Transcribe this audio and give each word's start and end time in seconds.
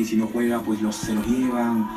y 0.00 0.04
si 0.04 0.16
no 0.16 0.26
juega, 0.26 0.60
pues 0.60 0.80
los, 0.82 0.96
se 0.96 1.14
los 1.14 1.26
llevan. 1.26 1.88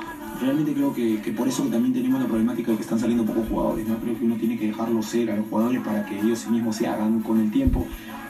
Realmente 0.41 0.73
creo 0.73 0.93
que, 0.93 1.21
que 1.21 1.31
por 1.31 1.47
eso 1.47 1.63
también 1.63 1.93
tenemos 1.93 2.21
la 2.21 2.27
problemática 2.27 2.71
de 2.71 2.77
que 2.77 2.83
están 2.83 2.99
saliendo 2.99 3.25
pocos 3.25 3.47
jugadores. 3.47 3.87
¿no? 3.87 3.97
Creo 3.97 4.17
que 4.17 4.25
uno 4.25 4.35
tiene 4.35 4.57
que 4.57 4.67
dejarlos 4.67 5.05
ser 5.05 5.31
a 5.31 5.35
los 5.35 5.47
jugadores 5.47 5.81
para 5.81 6.05
que 6.05 6.19
ellos 6.19 6.47
mismos 6.47 6.75
se 6.75 6.87
hagan 6.87 7.19
con 7.21 7.39
el 7.39 7.51
tiempo. 7.51 7.85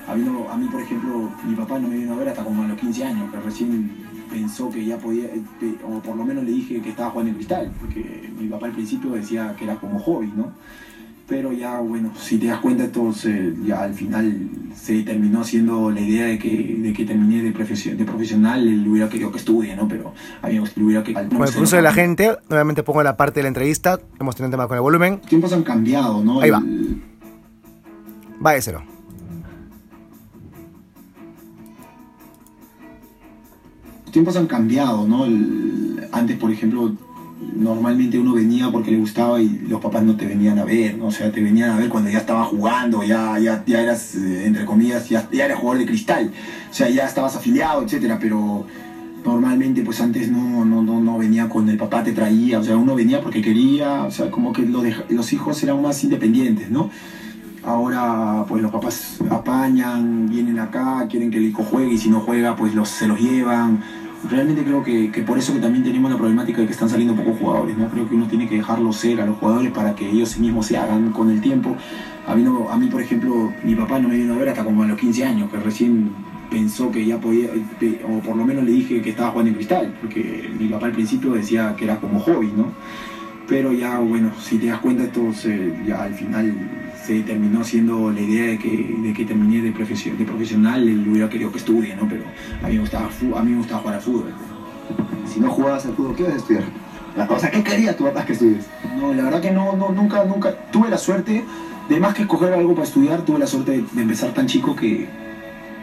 A 0.08 0.16
mí, 0.16 0.26
a 0.28 0.58
mí, 0.58 0.68
por 0.71 0.82
ejemplo, 0.82 1.29
mi 1.46 1.55
papá 1.55 1.78
no 1.78 1.88
me 1.88 1.97
vino 1.97 2.13
a 2.13 2.18
ver 2.18 2.29
hasta 2.29 2.44
como 2.44 2.63
a 2.63 2.68
los 2.68 2.79
15 2.79 3.04
años, 3.04 3.32
que 3.32 3.40
recién 3.40 3.92
pensó 4.29 4.70
que 4.70 4.84
ya 4.84 4.97
podía, 4.97 5.26
eh, 5.26 5.42
o 5.83 5.99
por 5.99 6.15
lo 6.15 6.24
menos 6.24 6.44
le 6.44 6.51
dije 6.51 6.81
que 6.81 6.90
estaba 6.90 7.12
jugando 7.12 7.31
en 7.31 7.36
cristal, 7.36 7.72
porque 7.79 8.31
mi 8.40 8.47
papá 8.47 8.67
al 8.67 8.72
principio 8.72 9.12
decía 9.12 9.56
que 9.58 9.65
era 9.65 9.76
como 9.76 9.99
hobby, 9.99 10.31
¿no? 10.36 10.51
Pero 11.29 11.53
ya, 11.53 11.79
bueno, 11.79 12.11
si 12.19 12.39
te 12.39 12.47
das 12.47 12.59
cuenta, 12.59 12.85
entonces 12.85 13.53
ya 13.63 13.83
al 13.83 13.93
final 13.93 14.49
se 14.75 15.03
terminó 15.03 15.43
siendo 15.43 15.91
la 15.91 16.02
idea 16.02 16.25
de 16.25 16.39
que, 16.39 16.75
de 16.79 16.91
que 16.91 17.05
terminé 17.05 17.43
de, 17.43 17.52
profesion, 17.52 17.95
de 17.95 18.03
profesional, 18.03 18.67
él 18.67 18.88
hubiera 18.88 19.07
querido 19.07 19.31
que 19.31 19.38
estudie, 19.38 19.75
¿no? 19.75 19.88
Pero 19.88 20.11
a 20.41 20.47
mí 20.47 20.59
me 20.75 20.84
hubiera 20.84 21.03
que... 21.03 21.13
Con 21.13 21.43
el 21.47 21.53
curso 21.53 21.75
de 21.75 21.84
la 21.84 21.93
gente, 21.93 22.35
nuevamente 22.49 22.81
pongo 22.81 23.03
la 23.03 23.15
parte 23.15 23.41
de 23.41 23.43
la 23.43 23.49
entrevista, 23.49 23.99
hemos 24.20 24.35
tenido 24.35 24.47
un 24.47 24.51
tema 24.51 24.67
con 24.67 24.77
el 24.77 24.81
volumen. 24.81 25.20
Los 25.21 25.27
tiempos 25.27 25.53
han 25.53 25.61
cambiado, 25.61 26.23
¿no? 26.23 26.41
Ahí 26.41 26.49
va. 26.49 26.63
Váyaselo. 28.39 28.81
Los 34.01 34.11
tiempos 34.11 34.35
han 34.35 34.48
cambiado, 34.48 35.07
¿no? 35.07 35.25
El, 35.25 36.07
antes, 36.11 36.37
por 36.37 36.49
ejemplo, 36.49 36.91
normalmente 37.55 38.20
uno 38.20 38.34
venía 38.34 38.71
porque 38.71 38.91
le 38.91 38.98
gustaba 38.98 39.41
y 39.41 39.59
los 39.67 39.81
papás 39.81 40.03
no 40.03 40.16
te 40.16 40.26
venían 40.26 40.59
a 40.59 40.66
ver, 40.66 40.98
¿no? 40.98 41.07
O 41.07 41.12
sea, 41.12 41.31
te 41.31 41.41
venían 41.41 41.71
a 41.71 41.77
ver 41.77 41.90
cuando 41.90 42.09
ya 42.09 42.20
estaba 42.20 42.44
jugando, 42.45 43.03
ya, 43.03 43.38
ya, 43.40 43.63
ya 43.66 43.81
eras, 43.81 44.16
eh, 44.16 44.45
entre 44.45 44.66
comillas, 44.66 45.09
ya, 45.09 45.27
ya 45.31 45.45
eras 45.45 45.59
jugador 45.59 45.80
de 45.80 45.85
cristal, 45.88 46.31
o 46.70 46.73
sea, 46.73 46.90
ya 46.90 47.05
estabas 47.05 47.35
afiliado, 47.35 47.84
etcétera, 47.84 48.17
pero 48.20 48.66
normalmente 49.23 49.81
pues 49.81 49.99
antes 50.02 50.31
no, 50.31 50.66
no, 50.66 50.81
no, 50.81 51.02
no 51.02 51.17
venía 51.17 51.49
con 51.49 51.67
el 51.70 51.77
papá, 51.77 52.04
te 52.04 52.13
traía, 52.13 52.59
o 52.59 52.63
sea, 52.63 52.77
uno 52.77 52.95
venía 52.95 53.21
porque 53.21 53.41
quería, 53.41 54.04
o 54.04 54.12
sea, 54.12 54.32
como 54.32 54.54
que 54.54 54.63
lo 54.63 54.84
los 55.10 55.34
hijos 55.34 55.62
eran 55.63 55.82
más 55.82 56.04
independientes, 56.04 56.70
¿no? 56.70 56.90
Ahora 57.63 58.45
pues 58.48 58.62
los 58.62 58.71
papás 58.71 59.20
apañan, 59.29 60.29
vienen 60.29 60.60
acá, 60.60 61.05
quieren 61.10 61.29
que 61.29 61.38
el 61.38 61.45
hijo 61.45 61.63
juegue 61.63 61.93
y 61.93 61.98
si 61.98 62.10
no 62.10 62.21
juega 62.21 62.55
pues 62.55 62.73
los, 62.73 62.88
se 62.88 63.07
los 63.07 63.20
llevan. 63.20 63.82
Realmente 64.28 64.64
creo 64.64 64.84
que, 64.84 65.12
que 65.12 65.22
por 65.22 65.38
eso 65.38 65.53
que 65.53 65.59
también 65.59 65.84
tenemos 65.84 66.12
la 66.12 66.17
problemática 66.17 66.59
de 66.59 66.67
que 66.67 66.73
están 66.73 66.89
saliendo 66.89 67.16
pocos 67.16 67.39
jugadores. 67.39 67.78
¿no? 67.78 67.88
Creo 67.89 68.09
que 68.09 68.16
uno 68.16 68.28
tiene 68.28 68.50
que 68.50 68.56
dejarlos 68.56 68.98
ser 68.98 69.22
a 69.22 69.26
los 69.26 69.38
jugadores 69.38 69.72
para 69.72 69.95
que 69.95 70.09
ellos 70.09 70.38
mismos 70.38 70.66
se 70.66 70.78
hagan 70.78 71.11
con 71.11 71.30
el 71.30 71.39
tiempo. 71.39 71.76
A 72.28 72.36
mí, 72.36 72.44
no, 72.44 72.70
a 72.70 72.78
mí 72.78 72.88
por 72.88 73.02
ejemplo, 73.02 73.53
mi 73.64 73.76
papá 73.76 74.00
no 74.00 74.09
me 74.09 74.17
vino 74.17 74.34
a 74.34 74.38
ver 74.38 74.50
hasta 74.50 74.64
como 74.64 74.84
a 74.84 74.88
los 74.88 75.00
15 75.00 75.26
años, 75.26 75.50
que 75.50 75.58
recién 75.58 76.11
pensó 76.50 76.92
que 76.92 77.06
ya 77.06 77.17
podía, 77.20 77.50
o 78.08 78.20
por 78.20 78.36
lo 78.36 78.45
menos 78.45 78.64
le 78.64 78.72
dije 78.72 79.02
que 79.02 79.11
estaba 79.11 79.31
jugando 79.31 79.50
en 79.50 79.56
cristal, 79.56 79.95
porque 80.02 80.50
mi 80.59 80.67
papá 80.67 80.88
al 80.88 80.92
principio 80.92 81.31
decía 81.33 81.76
que 81.78 81.86
era 81.86 81.98
como 81.98 82.20
hobby, 82.20 82.52
¿no? 82.56 82.72
Pero 83.48 83.72
ya, 83.73 84.00
bueno, 84.00 84.31
si 84.39 84.58
te 84.58 84.67
das 84.67 84.80
cuenta, 84.80 85.04
entonces 85.04 85.73
ya 85.86 86.04
al 86.04 86.14
final 86.14 86.54
se 87.10 87.24
terminó 87.24 87.64
siendo 87.64 88.12
la 88.12 88.22
idea 88.22 88.46
de 88.52 88.60
que, 88.60 88.70
de 89.02 89.14
que 89.14 89.26
terminé 89.26 89.64
de, 89.64 89.72
profesion, 89.72 90.16
de 90.16 90.26
profesional, 90.26 90.88
él 90.88 91.08
hubiera 91.10 91.28
querido 91.28 91.52
que 91.52 91.58
estudie, 91.58 91.96
¿no? 91.96 92.08
Pero 92.08 92.22
a 92.62 92.68
mí 92.68 92.76
me 92.76 92.82
gustaba, 92.82 93.10
a 93.36 93.44
mí 93.44 93.52
me 93.52 93.58
gustaba 93.58 93.82
jugar 93.82 93.96
al 93.96 94.02
fútbol. 94.02 94.32
Si 95.26 95.40
no 95.40 95.50
jugabas 95.50 95.88
al 95.88 95.96
fútbol, 95.96 96.16
¿qué 96.16 96.22
ibas 96.22 96.36
a 96.36 96.38
estudiar? 96.38 96.64
O 97.28 97.40
sea, 97.40 97.50
¿qué 97.50 97.64
quería 97.64 97.98
tu 97.98 98.04
papá 98.04 98.24
que 98.26 98.34
estudies? 98.34 98.68
No, 98.96 99.12
la 99.12 99.24
verdad 99.24 99.42
que 99.42 99.50
no, 99.50 99.76
no, 99.76 99.90
nunca, 99.90 100.24
nunca, 100.24 100.54
tuve 100.72 100.88
la 100.88 101.00
suerte, 101.00 101.44
de 101.90 102.00
más 102.00 102.14
que 102.14 102.22
escoger 102.22 102.54
algo 102.54 102.76
para 102.76 102.86
estudiar, 102.86 103.26
tuve 103.26 103.40
la 103.40 103.48
suerte 103.48 103.72
de, 103.72 103.86
de 103.92 104.02
empezar 104.04 104.32
tan 104.36 104.46
chico 104.46 104.76
que, 104.76 105.08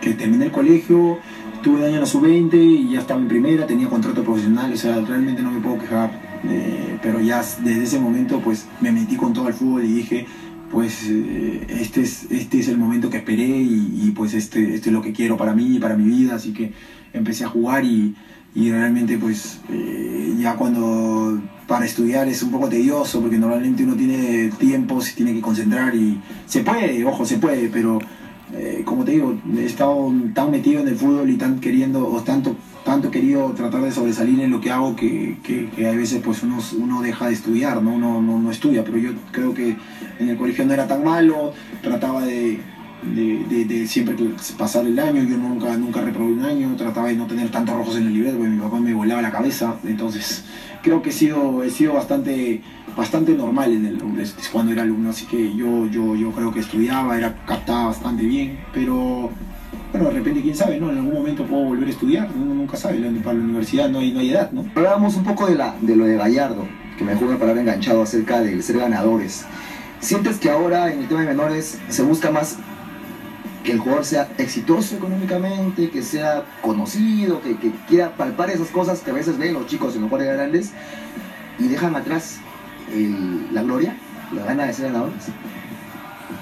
que 0.00 0.14
terminé 0.14 0.44
el 0.44 0.52
colegio, 0.52 1.18
tuve 1.60 1.80
daño 1.80 1.96
a 1.96 2.00
la 2.00 2.06
sub-20 2.06 2.54
y 2.54 2.92
ya 2.92 3.00
estaba 3.00 3.20
en 3.20 3.26
primera, 3.26 3.66
tenía 3.66 3.88
contrato 3.88 4.22
profesional, 4.22 4.72
o 4.72 4.76
sea, 4.76 5.00
realmente 5.00 5.42
no 5.42 5.50
me 5.50 5.60
puedo 5.60 5.78
quejar. 5.78 6.24
Eh, 6.48 6.98
pero 7.02 7.20
ya 7.20 7.38
desde 7.38 7.82
ese 7.82 7.98
momento 7.98 8.40
pues 8.40 8.66
me 8.80 8.92
metí 8.92 9.16
con 9.16 9.32
todo 9.32 9.48
el 9.48 9.54
fútbol 9.54 9.84
y 9.84 9.92
dije, 9.92 10.26
pues 10.70 11.04
eh, 11.08 11.66
este, 11.68 12.02
es, 12.02 12.26
este 12.30 12.58
es 12.60 12.68
el 12.68 12.78
momento 12.78 13.10
que 13.10 13.18
esperé 13.18 13.46
y, 13.46 14.02
y, 14.02 14.10
pues 14.10 14.34
este, 14.34 14.74
este 14.74 14.88
es 14.88 14.92
lo 14.92 15.02
que 15.02 15.12
quiero 15.12 15.36
para 15.36 15.54
mí 15.54 15.76
y 15.76 15.78
para 15.78 15.96
mi 15.96 16.04
vida, 16.04 16.34
así 16.34 16.52
que 16.52 16.72
empecé 17.12 17.44
a 17.44 17.48
jugar 17.48 17.84
y, 17.84 18.14
y 18.54 18.70
realmente 18.70 19.18
pues 19.18 19.60
eh, 19.70 20.34
ya 20.38 20.56
cuando 20.56 21.40
para 21.66 21.84
estudiar 21.84 22.26
es 22.28 22.42
un 22.42 22.50
poco 22.50 22.68
tedioso 22.68 23.20
porque 23.20 23.38
normalmente 23.38 23.84
uno 23.84 23.94
tiene 23.94 24.50
tiempo, 24.58 25.00
se 25.00 25.14
tiene 25.14 25.34
que 25.34 25.40
concentrar 25.40 25.94
y 25.94 26.20
se 26.46 26.60
puede, 26.60 27.04
ojo, 27.04 27.24
se 27.24 27.38
puede, 27.38 27.68
pero 27.68 27.98
eh, 28.54 28.82
como 28.84 29.04
te 29.04 29.12
digo, 29.12 29.36
he 29.56 29.64
estado 29.64 30.12
tan 30.32 30.50
metido 30.50 30.80
en 30.80 30.88
el 30.88 30.96
fútbol 30.96 31.28
y 31.28 31.36
tan 31.36 31.58
queriendo, 31.60 32.08
o 32.08 32.22
tanto, 32.22 32.56
tanto 32.86 33.10
querido 33.10 33.50
tratar 33.50 33.82
de 33.82 33.90
sobresalir 33.90 34.40
en 34.40 34.52
lo 34.52 34.60
que 34.60 34.70
hago 34.70 34.94
que, 34.94 35.36
que, 35.42 35.68
que 35.70 35.88
a 35.88 35.90
veces 35.90 36.22
pues 36.24 36.44
uno, 36.44 36.58
uno 36.78 37.02
deja 37.02 37.26
de 37.26 37.32
estudiar, 37.34 37.82
¿no? 37.82 37.94
Uno, 37.94 38.22
no, 38.22 38.38
no 38.38 38.50
estudia, 38.52 38.84
pero 38.84 38.96
yo 38.96 39.10
creo 39.32 39.52
que 39.52 39.76
en 40.20 40.28
el 40.28 40.36
colegio 40.36 40.64
no 40.64 40.72
era 40.72 40.86
tan 40.86 41.02
malo, 41.02 41.52
trataba 41.82 42.24
de, 42.24 42.60
de, 43.02 43.86
siempre 43.88 44.14
pasar 44.56 44.86
el 44.86 44.96
año, 45.00 45.24
yo 45.24 45.36
nunca, 45.36 45.76
nunca 45.76 46.00
reprobé 46.00 46.32
un 46.32 46.44
año, 46.44 46.76
trataba 46.76 47.08
de 47.08 47.16
no 47.16 47.26
tener 47.26 47.50
tantos 47.50 47.74
rojos 47.74 47.96
en 47.96 48.06
el 48.06 48.14
libreto 48.14 48.38
porque 48.38 48.50
mi 48.50 48.60
papá 48.60 48.78
me 48.78 48.94
volaba 48.94 49.20
la 49.20 49.32
cabeza, 49.32 49.74
entonces 49.84 50.44
creo 50.80 51.02
que 51.02 51.10
he 51.10 51.12
sido, 51.12 51.64
he 51.64 51.70
sido 51.70 51.94
bastante, 51.94 52.62
bastante 52.96 53.32
normal 53.32 53.72
en 53.72 53.86
el, 53.86 53.98
cuando 54.52 54.70
era 54.70 54.82
alumno, 54.82 55.10
así 55.10 55.26
que 55.26 55.56
yo, 55.56 55.86
yo, 55.88 56.14
yo 56.14 56.30
creo 56.30 56.52
que 56.52 56.60
estudiaba, 56.60 57.18
era, 57.18 57.34
captaba 57.46 57.86
bastante 57.86 58.24
bien, 58.24 58.60
pero 58.72 59.32
bueno, 59.96 60.10
de 60.10 60.18
repente 60.18 60.42
quién 60.42 60.56
sabe, 60.56 60.78
¿no? 60.78 60.90
En 60.90 60.98
algún 60.98 61.14
momento 61.14 61.44
puedo 61.44 61.64
volver 61.64 61.88
a 61.88 61.90
estudiar, 61.90 62.28
uno 62.34 62.54
nunca 62.54 62.76
sabe, 62.76 62.98
para 63.22 63.38
la 63.38 63.44
universidad 63.44 63.88
no 63.88 64.00
hay, 64.00 64.12
no 64.12 64.20
hay 64.20 64.30
edad, 64.30 64.50
¿no? 64.52 64.66
Hablábamos 64.74 65.16
un 65.16 65.24
poco 65.24 65.46
de, 65.46 65.54
la, 65.54 65.74
de 65.80 65.96
lo 65.96 66.04
de 66.04 66.16
Gallardo, 66.16 66.66
que 66.98 67.04
me 67.04 67.12
dejó 67.12 67.24
una 67.24 67.38
palabra 67.38 67.62
enganchado 67.62 68.02
acerca 68.02 68.40
de 68.40 68.60
ser 68.62 68.78
ganadores. 68.78 69.46
¿Sientes 70.00 70.38
que 70.38 70.50
ahora 70.50 70.92
en 70.92 71.00
el 71.00 71.08
tema 71.08 71.20
de 71.20 71.28
menores 71.28 71.78
se 71.88 72.02
busca 72.02 72.30
más 72.30 72.58
que 73.64 73.72
el 73.72 73.78
jugador 73.78 74.04
sea 74.04 74.28
exitoso 74.38 74.96
económicamente, 74.96 75.88
que 75.88 76.02
sea 76.02 76.44
conocido, 76.60 77.40
que, 77.40 77.56
que, 77.56 77.72
quiera 77.88 78.10
palpar 78.16 78.50
esas 78.50 78.68
cosas 78.68 79.00
que 79.00 79.10
a 79.10 79.14
veces 79.14 79.38
ven 79.38 79.54
los 79.54 79.66
chicos 79.66 79.94
en 79.94 80.02
los 80.02 80.10
jugadores 80.10 80.36
grandes 80.36 80.72
y 81.58 81.68
dejan 81.68 81.96
atrás 81.96 82.38
el, 82.92 83.52
la 83.54 83.62
gloria, 83.62 83.96
la 84.32 84.44
gana 84.44 84.66
de 84.66 84.72
ser 84.74 84.86
ganadores? 84.86 85.28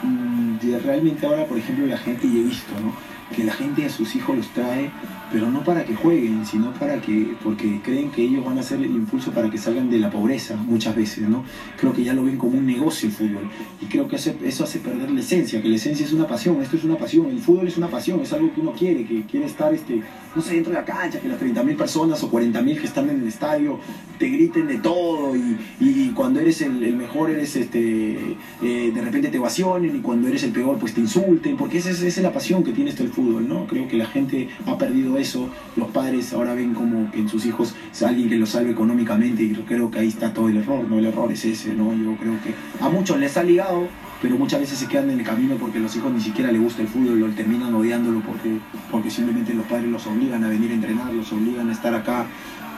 Mm, 0.03 0.57
realmente 0.85 1.25
ahora, 1.25 1.47
por 1.47 1.57
ejemplo, 1.57 1.87
la 1.87 1.99
gente, 1.99 2.27
y 2.27 2.41
he 2.41 2.43
visto, 2.43 2.73
¿no? 2.81 3.14
Que 3.35 3.45
la 3.45 3.53
gente 3.53 3.85
a 3.85 3.91
sus 3.91 4.15
hijos 4.17 4.37
los 4.37 4.49
trae, 4.49 4.91
pero 5.33 5.51
no 5.51 5.65
para 5.65 5.85
que 5.85 5.95
jueguen, 5.95 6.47
sino 6.47 6.73
para 6.75 7.01
que, 7.01 7.35
porque 7.43 7.81
creen 7.83 8.11
que 8.11 8.23
ellos 8.23 8.45
van 8.45 8.59
a 8.59 8.63
ser 8.63 8.79
el 8.79 8.91
impulso 8.91 9.33
para 9.33 9.51
que 9.51 9.59
salgan 9.59 9.91
de 9.91 9.99
la 9.99 10.11
pobreza 10.11 10.57
muchas 10.57 10.95
veces, 10.95 11.29
¿no? 11.29 11.45
Creo 11.79 11.93
que 11.93 12.05
ya 12.05 12.15
lo 12.15 12.25
ven 12.25 12.37
como 12.37 12.59
un 12.59 12.67
negocio 12.67 13.09
el 13.09 13.15
fútbol 13.15 13.51
y 13.81 13.87
creo 13.87 14.07
que 14.09 14.17
eso 14.17 14.65
hace 14.65 14.79
perder 14.79 15.11
la 15.11 15.21
esencia, 15.21 15.61
que 15.61 15.69
la 15.69 15.77
esencia 15.77 16.07
es 16.07 16.13
una 16.13 16.27
pasión, 16.27 16.61
esto 16.63 16.77
es 16.77 16.85
una 16.85 16.97
pasión, 16.97 17.27
el 17.31 17.41
fútbol 17.41 17.67
es 17.67 17.77
una 17.77 17.89
pasión, 17.89 18.21
es 18.21 18.33
algo 18.33 18.53
que 18.55 18.61
uno 18.61 18.73
quiere, 18.73 19.05
que 19.05 19.23
quiere 19.23 19.47
estar, 19.47 19.73
este, 19.75 20.03
no 20.35 20.43
sé, 20.43 20.55
dentro 20.55 20.73
de 20.73 20.79
la 20.79 20.85
cancha, 20.85 21.21
que 21.21 21.29
las 21.29 21.41
30.000 21.41 21.77
personas 21.77 22.23
o 22.23 22.31
40.000 22.31 22.81
que 22.81 22.87
están 22.87 23.09
en 23.11 23.23
el 23.23 23.29
estadio 23.29 23.79
te 24.19 24.29
griten 24.29 24.67
de 24.67 24.79
todo 24.79 25.35
y, 25.35 25.59
y 25.81 26.13
cuando 26.15 26.41
eres 26.41 26.61
el, 26.63 26.95
mejor 26.95 27.31
eres, 27.31 27.57
este, 27.57 28.37
eh, 28.63 28.93
de 28.95 29.01
repente 29.01 29.29
te 29.29 29.39
ovacionen 29.39 29.97
y 29.97 30.01
cuando 30.01 30.29
eres 30.29 30.43
el 30.45 30.53
peor 30.53 30.79
pues 30.79 30.95
te 30.95 31.01
insulten, 31.01 31.57
porque 31.57 31.79
esa 31.79 31.91
es, 31.91 32.19
la 32.19 32.33
pasión 32.33 32.63
que 32.63 32.73
tiene 32.73 32.91
esto 32.91 33.03
el 33.03 33.11
fútbol, 33.15 33.49
¿no? 33.49 33.67
Creo 33.67 33.89
que 33.89 33.97
la 33.97 34.07
gente 34.07 34.49
ha 34.67 34.77
perdido 34.77 35.17
eso, 35.17 35.49
los 35.77 35.89
padres 35.89 36.33
ahora 36.33 36.55
ven 36.55 36.75
como 36.75 37.11
que 37.11 37.21
en 37.21 37.29
sus 37.29 37.47
hijos 37.47 37.75
es 37.93 38.03
alguien 38.03 38.29
que 38.29 38.37
los 38.37 38.51
salve 38.51 38.73
económicamente 38.73 39.43
y 39.43 39.53
creo 39.67 39.91
que 39.91 40.01
ahí 40.01 40.09
está 40.09 40.33
todo 40.33 40.49
el 40.49 40.59
error, 40.59 40.87
¿no? 40.89 40.99
El 40.99 41.07
error 41.07 41.31
es 41.33 41.45
ese, 41.45 41.75
¿no? 41.75 41.95
Yo 41.95 42.17
creo 42.17 42.35
que 42.43 42.55
a 42.81 42.89
muchos 42.89 43.19
les 43.19 43.37
ha 43.37 43.43
ligado, 43.43 43.89
pero 44.21 44.37
muchas 44.37 44.61
veces 44.61 44.79
se 44.79 44.87
quedan 44.87 45.11
en 45.11 45.21
el 45.21 45.25
camino 45.25 45.57
porque 45.57 45.79
los 45.79 45.95
hijos 45.97 46.13
ni 46.13 46.21
siquiera 46.21 46.51
les 46.51 46.61
gusta 46.61 46.83
el 46.83 46.89
fútbol, 46.89 47.21
lo 47.21 47.29
terminan 47.29 47.75
odiándolo 47.75 48.21
porque, 48.21 48.59
porque 48.91 49.11
simplemente 49.11 49.55
los 49.55 49.67
padres 49.67 49.89
los 49.89 50.07
obligan 50.07 50.43
a 50.45 50.49
venir 50.49 50.71
a 50.71 50.75
entrenar, 50.75 51.13
los 51.13 51.33
obligan 51.33 51.69
a 51.69 51.73
estar 51.73 51.95
acá. 51.95 52.27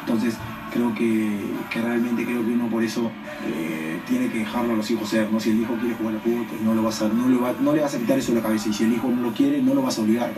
Entonces, 0.00 0.36
creo 0.76 0.94
que, 0.94 1.30
que, 1.70 1.80
realmente 1.80 2.24
creo 2.24 2.44
que 2.44 2.52
uno 2.52 2.68
por 2.68 2.84
eso 2.84 3.10
eh, 3.46 3.98
tiene 4.06 4.28
que 4.28 4.40
dejarlo 4.40 4.74
a 4.74 4.76
los 4.76 4.90
hijos 4.90 5.08
ser, 5.08 5.30
¿no? 5.32 5.40
Si 5.40 5.50
el 5.50 5.60
hijo 5.60 5.74
quiere 5.76 5.94
jugar 5.94 6.14
al 6.14 6.20
fútbol, 6.20 6.46
pues 6.48 6.60
no, 6.60 6.74
lo 6.74 6.82
vas 6.82 7.00
a, 7.02 7.08
no, 7.08 7.28
le 7.28 7.36
va, 7.38 7.54
no 7.60 7.74
le 7.74 7.80
vas 7.80 7.94
a 7.94 7.98
quitar 7.98 8.18
eso 8.18 8.32
de 8.32 8.38
la 8.38 8.42
cabeza. 8.42 8.68
Y 8.68 8.72
si 8.72 8.84
el 8.84 8.92
hijo 8.92 9.08
no 9.08 9.22
lo 9.22 9.32
quiere, 9.32 9.62
no 9.62 9.74
lo 9.74 9.82
vas 9.82 9.98
a 9.98 10.02
obligar. 10.02 10.32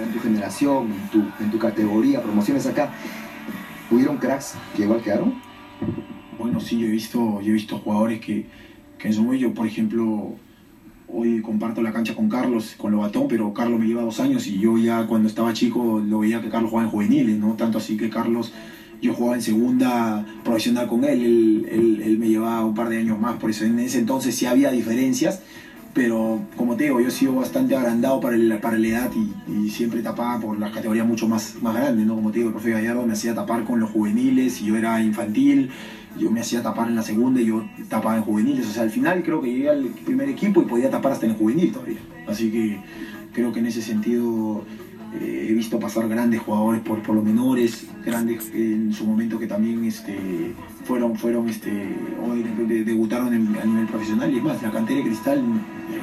En 0.00 0.12
tu 0.12 0.20
generación, 0.20 0.92
en 0.92 1.08
tu, 1.10 1.42
en 1.42 1.50
tu 1.50 1.58
categoría, 1.58 2.22
promociones 2.22 2.66
acá, 2.66 2.92
¿hubieron 3.90 4.16
cracks 4.16 4.54
que 4.76 4.82
igual 4.82 5.02
quedaron? 5.02 5.34
Bueno, 6.38 6.60
sí, 6.60 6.78
yo 6.78 6.86
he 6.86 6.90
visto, 6.90 7.40
yo 7.40 7.50
he 7.50 7.52
visto 7.52 7.78
jugadores 7.78 8.20
que, 8.20 8.46
que 8.98 9.08
en 9.08 9.14
su 9.14 9.22
momento, 9.22 9.52
por 9.52 9.66
ejemplo, 9.66 10.36
hoy 11.08 11.42
comparto 11.42 11.82
la 11.82 11.92
cancha 11.92 12.14
con 12.14 12.28
Carlos, 12.28 12.74
con 12.78 12.92
Lobatón, 12.92 13.26
pero 13.28 13.52
Carlos 13.52 13.78
me 13.78 13.86
lleva 13.86 14.02
dos 14.02 14.18
años 14.20 14.46
y 14.46 14.58
yo 14.58 14.78
ya 14.78 15.06
cuando 15.06 15.28
estaba 15.28 15.52
chico 15.52 16.00
lo 16.00 16.20
veía 16.20 16.40
que 16.40 16.48
Carlos 16.48 16.70
jugaba 16.70 16.86
en 16.86 16.90
juveniles, 16.90 17.38
¿no? 17.38 17.52
Tanto 17.54 17.78
así 17.78 17.98
que 17.98 18.08
Carlos 18.08 18.52
yo 19.02 19.12
jugaba 19.14 19.34
en 19.34 19.42
segunda 19.42 20.24
profesional 20.44 20.86
con 20.86 21.04
él, 21.04 21.22
él, 21.22 21.68
él, 21.70 22.02
él, 22.04 22.18
me 22.18 22.28
llevaba 22.28 22.64
un 22.64 22.74
par 22.74 22.88
de 22.88 22.98
años 22.98 23.18
más, 23.18 23.36
por 23.36 23.50
eso 23.50 23.64
en 23.64 23.80
ese 23.80 23.98
entonces 23.98 24.34
sí 24.34 24.46
había 24.46 24.70
diferencias, 24.70 25.42
pero 25.92 26.40
como 26.56 26.76
te 26.76 26.84
digo, 26.84 27.00
yo 27.00 27.08
he 27.08 27.10
sido 27.10 27.34
bastante 27.34 27.76
agrandado 27.76 28.20
para, 28.20 28.36
para 28.60 28.78
la 28.78 28.86
edad 28.86 29.10
y, 29.14 29.68
siempre 29.68 30.02
tapaba 30.02 30.38
por 30.38 30.58
las 30.58 30.70
categorías 30.70 31.06
mucho 31.06 31.26
más, 31.26 31.56
más 31.62 31.74
grandes, 31.74 32.06
¿no? 32.06 32.14
Como 32.14 32.30
te 32.30 32.38
digo, 32.38 32.48
el 32.50 32.54
profe 32.54 32.70
Gallardo 32.70 33.06
me 33.06 33.14
hacía 33.14 33.34
tapar 33.34 33.64
con 33.64 33.80
los 33.80 33.90
juveniles 33.90 34.60
y 34.60 34.66
yo 34.66 34.76
era 34.76 35.02
infantil, 35.02 35.70
yo 36.18 36.30
me 36.30 36.40
hacía 36.40 36.62
tapar 36.62 36.88
en 36.88 36.96
la 36.96 37.02
segunda 37.02 37.40
y 37.40 37.46
yo 37.46 37.64
tapaba 37.88 38.16
en 38.16 38.22
juveniles, 38.22 38.66
o 38.68 38.70
sea, 38.70 38.82
al 38.82 38.90
final 38.90 39.22
creo 39.22 39.40
que 39.40 39.50
llegué 39.50 39.70
al 39.70 39.84
primer 40.04 40.28
equipo 40.28 40.62
y 40.62 40.66
podía 40.66 40.90
tapar 40.90 41.12
hasta 41.12 41.26
en 41.26 41.32
el 41.32 41.38
juvenil 41.38 41.72
todavía, 41.72 41.98
así 42.28 42.50
que 42.50 42.80
creo 43.32 43.52
que 43.52 43.60
en 43.60 43.66
ese 43.66 43.82
sentido 43.82 44.64
eh, 45.20 45.48
he 45.50 45.52
visto 45.52 45.78
pasar 45.78 46.08
grandes 46.08 46.40
jugadores 46.40 46.80
por, 46.80 47.02
por 47.02 47.14
los 47.14 47.24
menores, 47.24 47.86
grandes 48.04 48.50
en 48.54 48.92
su 48.94 49.04
momento 49.04 49.38
que 49.38 49.46
también 49.46 49.84
este, 49.84 50.54
fueron, 50.84 51.16
fueron 51.16 51.50
este, 51.50 51.70
debutaron 52.84 53.28
a 53.28 53.64
nivel 53.64 53.86
profesional 53.86 54.32
y 54.32 54.38
es 54.38 54.42
más, 54.42 54.62
la 54.62 54.70
cantera 54.70 54.98
de 54.98 55.04
cristal 55.04 55.42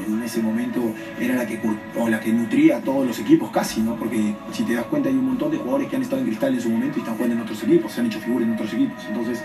en 0.08 0.24
ese 0.24 0.44
momento 0.44 0.94
era 1.20 1.36
la 1.36 1.48
que, 1.48 1.60
o 1.98 2.08
la 2.08 2.20
que 2.20 2.32
nutría 2.32 2.78
a 2.78 2.82
todos 2.82 3.08
los 3.08 3.20
equipos 3.20 3.50
casi, 3.50 3.82
¿no? 3.82 3.96
porque 3.96 4.36
si 4.52 4.64
te 4.64 4.76
das 4.76 4.86
cuenta 4.86 5.10
hay 5.10 5.16
un 5.16 5.26
montón 5.26 5.52
de 5.52 5.58
jugadores 5.58 5.88
que 5.88 5.96
han 5.96 6.04
estado 6.04 6.22
en 6.22 6.28
cristal 6.28 6.54
en 6.54 6.62
su 6.62 6.70
momento 6.70 6.98
y 6.98 7.00
están 7.00 7.16
jugando 7.16 7.36
en 7.36 7.42
otros 7.42 7.64
equipos, 7.64 7.92
se 7.92 8.02
han 8.02 8.08
hecho 8.08 8.20
figuras 8.20 8.48
en 8.48 8.54
otros 8.54 8.74
equipos, 8.74 9.04
entonces 9.08 9.42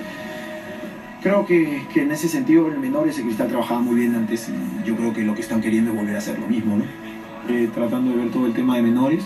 creo 1.22 1.46
que, 1.46 1.82
que 1.92 2.02
en 2.02 2.12
ese 2.12 2.28
sentido 2.28 2.68
el 2.68 2.78
menores 2.78 3.16
el 3.16 3.24
cristal 3.24 3.48
trabajaba 3.48 3.80
muy 3.80 3.94
bien 3.94 4.14
antes 4.14 4.48
yo 4.84 4.94
creo 4.94 5.14
que 5.14 5.22
lo 5.22 5.34
que 5.34 5.40
están 5.40 5.62
queriendo 5.62 5.92
es 5.92 5.96
volver 5.96 6.16
a 6.16 6.18
hacer 6.18 6.38
lo 6.38 6.46
mismo, 6.46 6.76
¿no? 6.76 6.84
Eh, 7.48 7.68
tratando 7.74 8.10
de 8.10 8.16
ver 8.16 8.30
todo 8.30 8.46
el 8.46 8.54
tema 8.54 8.76
de 8.76 8.82
menores 8.82 9.24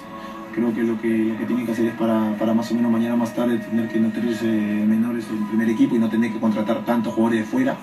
creo 0.58 0.74
que 0.74 0.82
lo 0.82 1.00
que, 1.00 1.46
tienen 1.46 1.64
que 1.64 1.72
hacer 1.72 1.86
es 1.86 1.94
para, 1.94 2.54
más 2.54 2.70
o 2.70 2.74
menos 2.74 2.90
mañana 2.90 3.16
más 3.16 3.34
tarde 3.34 3.58
tener 3.58 3.88
que 3.88 4.00
nutrirse 4.00 4.44
menores 4.44 5.26
en 5.30 5.38
el 5.38 5.48
primer 5.48 5.70
equipo 5.70 5.94
y 5.96 5.98
no 5.98 6.08
tener 6.08 6.32
que 6.32 6.40
contratar 6.40 6.84
tantos 6.84 7.14
jugadores 7.14 7.40
de 7.40 7.46
fuera 7.46 7.76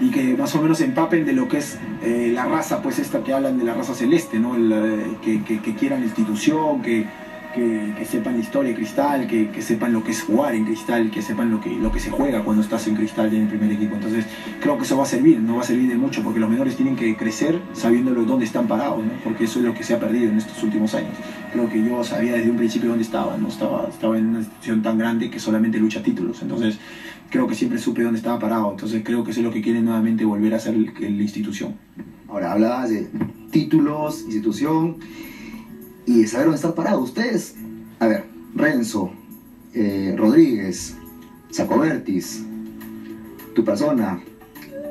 y 0.00 0.10
que 0.10 0.36
más 0.36 0.54
o 0.56 0.62
menos 0.62 0.80
empapen 0.80 1.24
de 1.24 1.32
lo 1.32 1.46
que 1.46 1.58
es 1.58 1.78
eh, 2.02 2.32
la 2.34 2.44
raza, 2.46 2.82
pues 2.82 2.98
esta 2.98 3.22
que 3.22 3.32
hablan 3.32 3.56
de 3.56 3.64
la 3.64 3.74
raza 3.74 3.94
celeste, 3.94 4.40
¿no? 4.40 4.56
Eh, 4.56 5.16
que, 5.22 5.44
que, 5.44 5.74
quieran 5.76 6.00
la 6.00 6.06
institución, 6.06 6.82
que, 6.82 7.06
que, 7.52 8.04
sepan 8.04 8.34
la 8.34 8.40
historia 8.40 8.70
de 8.70 8.76
Cristal, 8.76 9.26
que, 9.26 9.62
sepan 9.62 9.92
lo 9.92 10.02
que 10.02 10.10
es 10.10 10.22
jugar 10.22 10.54
en 10.54 10.64
Cristal, 10.64 11.10
que 11.10 11.22
sepan 11.22 11.50
lo 11.50 11.60
que, 11.60 11.70
lo 11.70 11.92
que 11.92 12.00
se 12.00 12.10
juega 12.10 12.42
cuando 12.42 12.62
estás 12.62 12.86
en 12.88 12.96
Cristal 12.96 13.32
en 13.34 13.42
el 13.42 13.48
primer 13.48 13.70
equipo. 13.72 13.94
Entonces 13.94 14.26
creo 14.60 14.76
que 14.76 14.84
eso 14.84 14.96
va 14.96 15.04
a 15.04 15.06
servir, 15.06 15.40
no 15.40 15.56
va 15.56 15.62
a 15.62 15.64
servir 15.64 15.88
de 15.88 15.96
mucho 15.96 16.22
porque 16.22 16.40
los 16.40 16.50
menores 16.50 16.76
tienen 16.76 16.96
que 16.96 17.16
crecer 17.16 17.60
sabiendo 17.72 18.12
dónde 18.24 18.44
están 18.44 18.66
parados, 18.66 19.02
porque 19.22 19.44
eso 19.44 19.58
es 19.58 19.64
lo 19.64 19.74
que 19.74 19.82
se 19.82 19.94
ha 19.94 20.00
perdido 20.00 20.30
en 20.30 20.38
estos 20.38 20.62
últimos 20.62 20.94
años. 20.94 21.14
Creo 21.52 21.68
que 21.68 21.84
yo 21.84 22.02
sabía 22.02 22.34
desde 22.34 22.50
un 22.50 22.56
principio 22.56 22.88
dónde 22.88 23.04
estaba, 23.04 23.36
no 23.36 23.48
estaba, 23.48 23.88
estaba 23.88 24.18
en 24.18 24.26
una 24.28 24.38
institución 24.38 24.82
tan 24.82 24.98
grande 24.98 25.30
que 25.30 25.38
solamente 25.38 25.78
lucha 25.78 26.02
títulos. 26.02 26.42
Entonces 26.42 26.78
creo 27.30 27.46
que 27.46 27.54
siempre 27.54 27.78
supe 27.78 28.02
dónde 28.02 28.18
estaba 28.18 28.38
parado. 28.38 28.70
Entonces 28.70 29.02
creo 29.04 29.24
que 29.24 29.30
eso 29.30 29.40
es 29.40 29.46
lo 29.46 29.52
que 29.52 29.62
quieren 29.62 29.84
nuevamente 29.84 30.24
volver 30.24 30.54
a 30.54 30.58
ser 30.58 30.74
la 30.76 31.08
institución. 31.08 31.74
Ahora 32.28 32.52
hablabas 32.52 32.90
de 32.90 33.08
títulos, 33.50 34.22
institución 34.22 34.96
y 36.06 36.26
saber 36.26 36.46
dónde 36.46 36.56
estar 36.56 36.74
parado. 36.74 37.00
Ustedes, 37.00 37.54
a 37.98 38.06
ver, 38.06 38.24
Renzo, 38.54 39.10
eh, 39.74 40.14
Rodríguez, 40.16 40.96
Sacobertis, 41.50 42.44
tu 43.54 43.64
persona, 43.64 44.20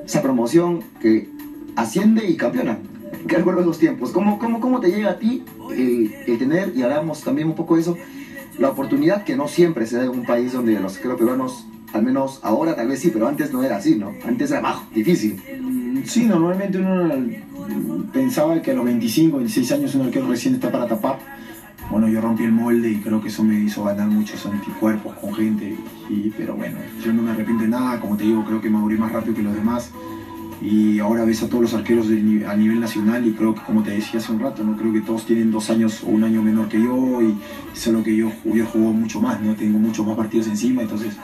esa 0.05 0.21
promoción 0.21 0.83
que 1.01 1.29
asciende 1.75 2.25
y 2.27 2.35
campeona. 2.35 2.79
¿Qué 3.27 3.37
recuerdo 3.37 3.61
los 3.61 3.77
tiempos? 3.77 4.11
¿Cómo, 4.11 4.39
cómo, 4.39 4.59
¿Cómo 4.59 4.79
te 4.79 4.89
llega 4.89 5.11
a 5.11 5.19
ti 5.19 5.43
el, 5.75 6.37
tener, 6.37 6.73
y 6.75 6.81
hablamos 6.81 7.21
también 7.23 7.47
un 7.47 7.55
poco 7.55 7.75
de 7.75 7.81
eso, 7.81 7.97
la 8.57 8.69
oportunidad 8.69 9.23
que 9.23 9.35
no 9.35 9.47
siempre 9.47 9.85
se 9.85 9.97
da 9.97 10.03
en 10.03 10.09
un 10.09 10.25
país 10.25 10.53
donde 10.53 10.79
los 10.79 10.97
peruanos, 10.97 11.65
al 11.93 12.03
menos 12.03 12.39
ahora 12.43 12.75
tal 12.75 12.87
vez 12.87 12.99
sí, 12.99 13.09
pero 13.11 13.27
antes 13.27 13.51
no 13.53 13.63
era 13.63 13.77
así, 13.77 13.95
¿no? 13.95 14.13
Antes 14.25 14.51
era 14.51 14.61
más 14.61 14.91
difícil. 14.93 15.41
Sí, 16.05 16.25
normalmente 16.25 16.77
uno 16.77 17.13
pensaba 18.11 18.61
que 18.61 18.71
a 18.71 18.73
los 18.73 18.85
25, 18.85 19.37
26 19.37 19.71
años 19.71 19.95
un 19.95 20.01
arquero 20.03 20.27
recién 20.27 20.55
está 20.55 20.71
para 20.71 20.87
tapar. 20.87 21.19
Bueno, 21.89 22.07
yo 22.07 22.21
rompí 22.21 22.43
el 22.43 22.51
molde 22.51 22.89
y 22.89 22.95
creo 23.01 23.21
que 23.21 23.27
eso 23.27 23.43
me 23.43 23.59
hizo 23.59 23.83
ganar 23.83 24.07
muchos 24.07 24.45
anticuerpos 24.45 25.13
con 25.15 25.33
gente. 25.33 25.75
Y, 26.09 26.29
pero 26.37 26.55
bueno, 26.55 26.77
yo 27.03 27.11
no 27.11 27.21
me 27.21 27.31
arrepiento 27.31 27.63
de 27.63 27.69
nada. 27.69 27.99
Como 27.99 28.15
te 28.15 28.23
digo, 28.23 28.45
creo 28.45 28.61
que 28.61 28.69
maduré 28.69 28.97
más 28.97 29.11
rápido 29.11 29.35
que 29.35 29.41
los 29.43 29.53
demás. 29.53 29.91
Y 30.61 30.99
ahora 30.99 31.25
ves 31.25 31.41
a 31.41 31.47
todos 31.49 31.63
los 31.63 31.73
arqueros 31.73 32.07
a 32.07 32.55
nivel 32.55 32.79
nacional 32.79 33.27
y 33.27 33.31
creo 33.31 33.55
que, 33.55 33.61
como 33.61 33.81
te 33.81 33.91
decía 33.91 34.19
hace 34.19 34.31
un 34.31 34.39
rato, 34.39 34.63
no 34.63 34.77
creo 34.77 34.93
que 34.93 35.01
todos 35.01 35.25
tienen 35.25 35.49
dos 35.49 35.71
años 35.71 36.03
o 36.03 36.09
un 36.09 36.23
año 36.23 36.43
menor 36.43 36.69
que 36.69 36.79
yo 36.79 37.19
y 37.21 37.35
solo 37.73 38.03
que 38.03 38.15
yo, 38.15 38.31
yo 38.45 38.65
juego 38.67 38.93
mucho 38.93 39.19
más, 39.19 39.41
¿no? 39.41 39.55
tengo 39.55 39.79
muchos 39.79 40.05
más 40.05 40.15
partidos 40.15 40.45
encima, 40.45 40.83
entonces 40.83 41.17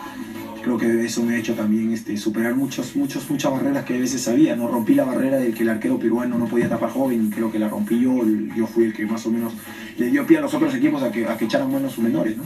creo 0.67 0.77
que 0.77 1.05
eso 1.05 1.23
me 1.23 1.35
ha 1.35 1.37
hecho 1.37 1.53
también 1.53 1.93
este, 1.93 2.17
superar 2.17 2.55
muchos, 2.55 2.95
muchos, 2.95 3.29
muchas 3.29 3.51
barreras 3.51 3.85
que 3.85 3.95
a 3.95 3.99
veces 3.99 4.21
sabía. 4.21 4.55
No 4.55 4.67
rompí 4.67 4.93
la 4.95 5.05
barrera 5.05 5.37
del 5.37 5.53
que 5.53 5.63
el 5.63 5.69
arquero 5.69 5.97
peruano 5.97 6.37
no 6.37 6.45
podía 6.45 6.67
tapar 6.67 6.89
joven, 6.89 7.29
creo 7.29 7.51
que 7.51 7.57
la 7.57 7.69
rompí 7.69 7.99
yo, 7.99 8.21
yo 8.55 8.67
fui 8.67 8.85
el 8.85 8.93
que 8.93 9.05
más 9.05 9.25
o 9.25 9.31
menos 9.31 9.53
le 9.97 10.07
dio 10.07 10.25
pie 10.27 10.39
a 10.39 10.41
los 10.41 10.53
otros 10.53 10.73
equipos 10.75 11.01
a 11.03 11.11
que, 11.11 11.25
a 11.25 11.37
que 11.37 11.45
echaran 11.45 11.71
buenos 11.71 11.93
sus 11.93 12.03
menores. 12.03 12.35
¿no? 12.37 12.43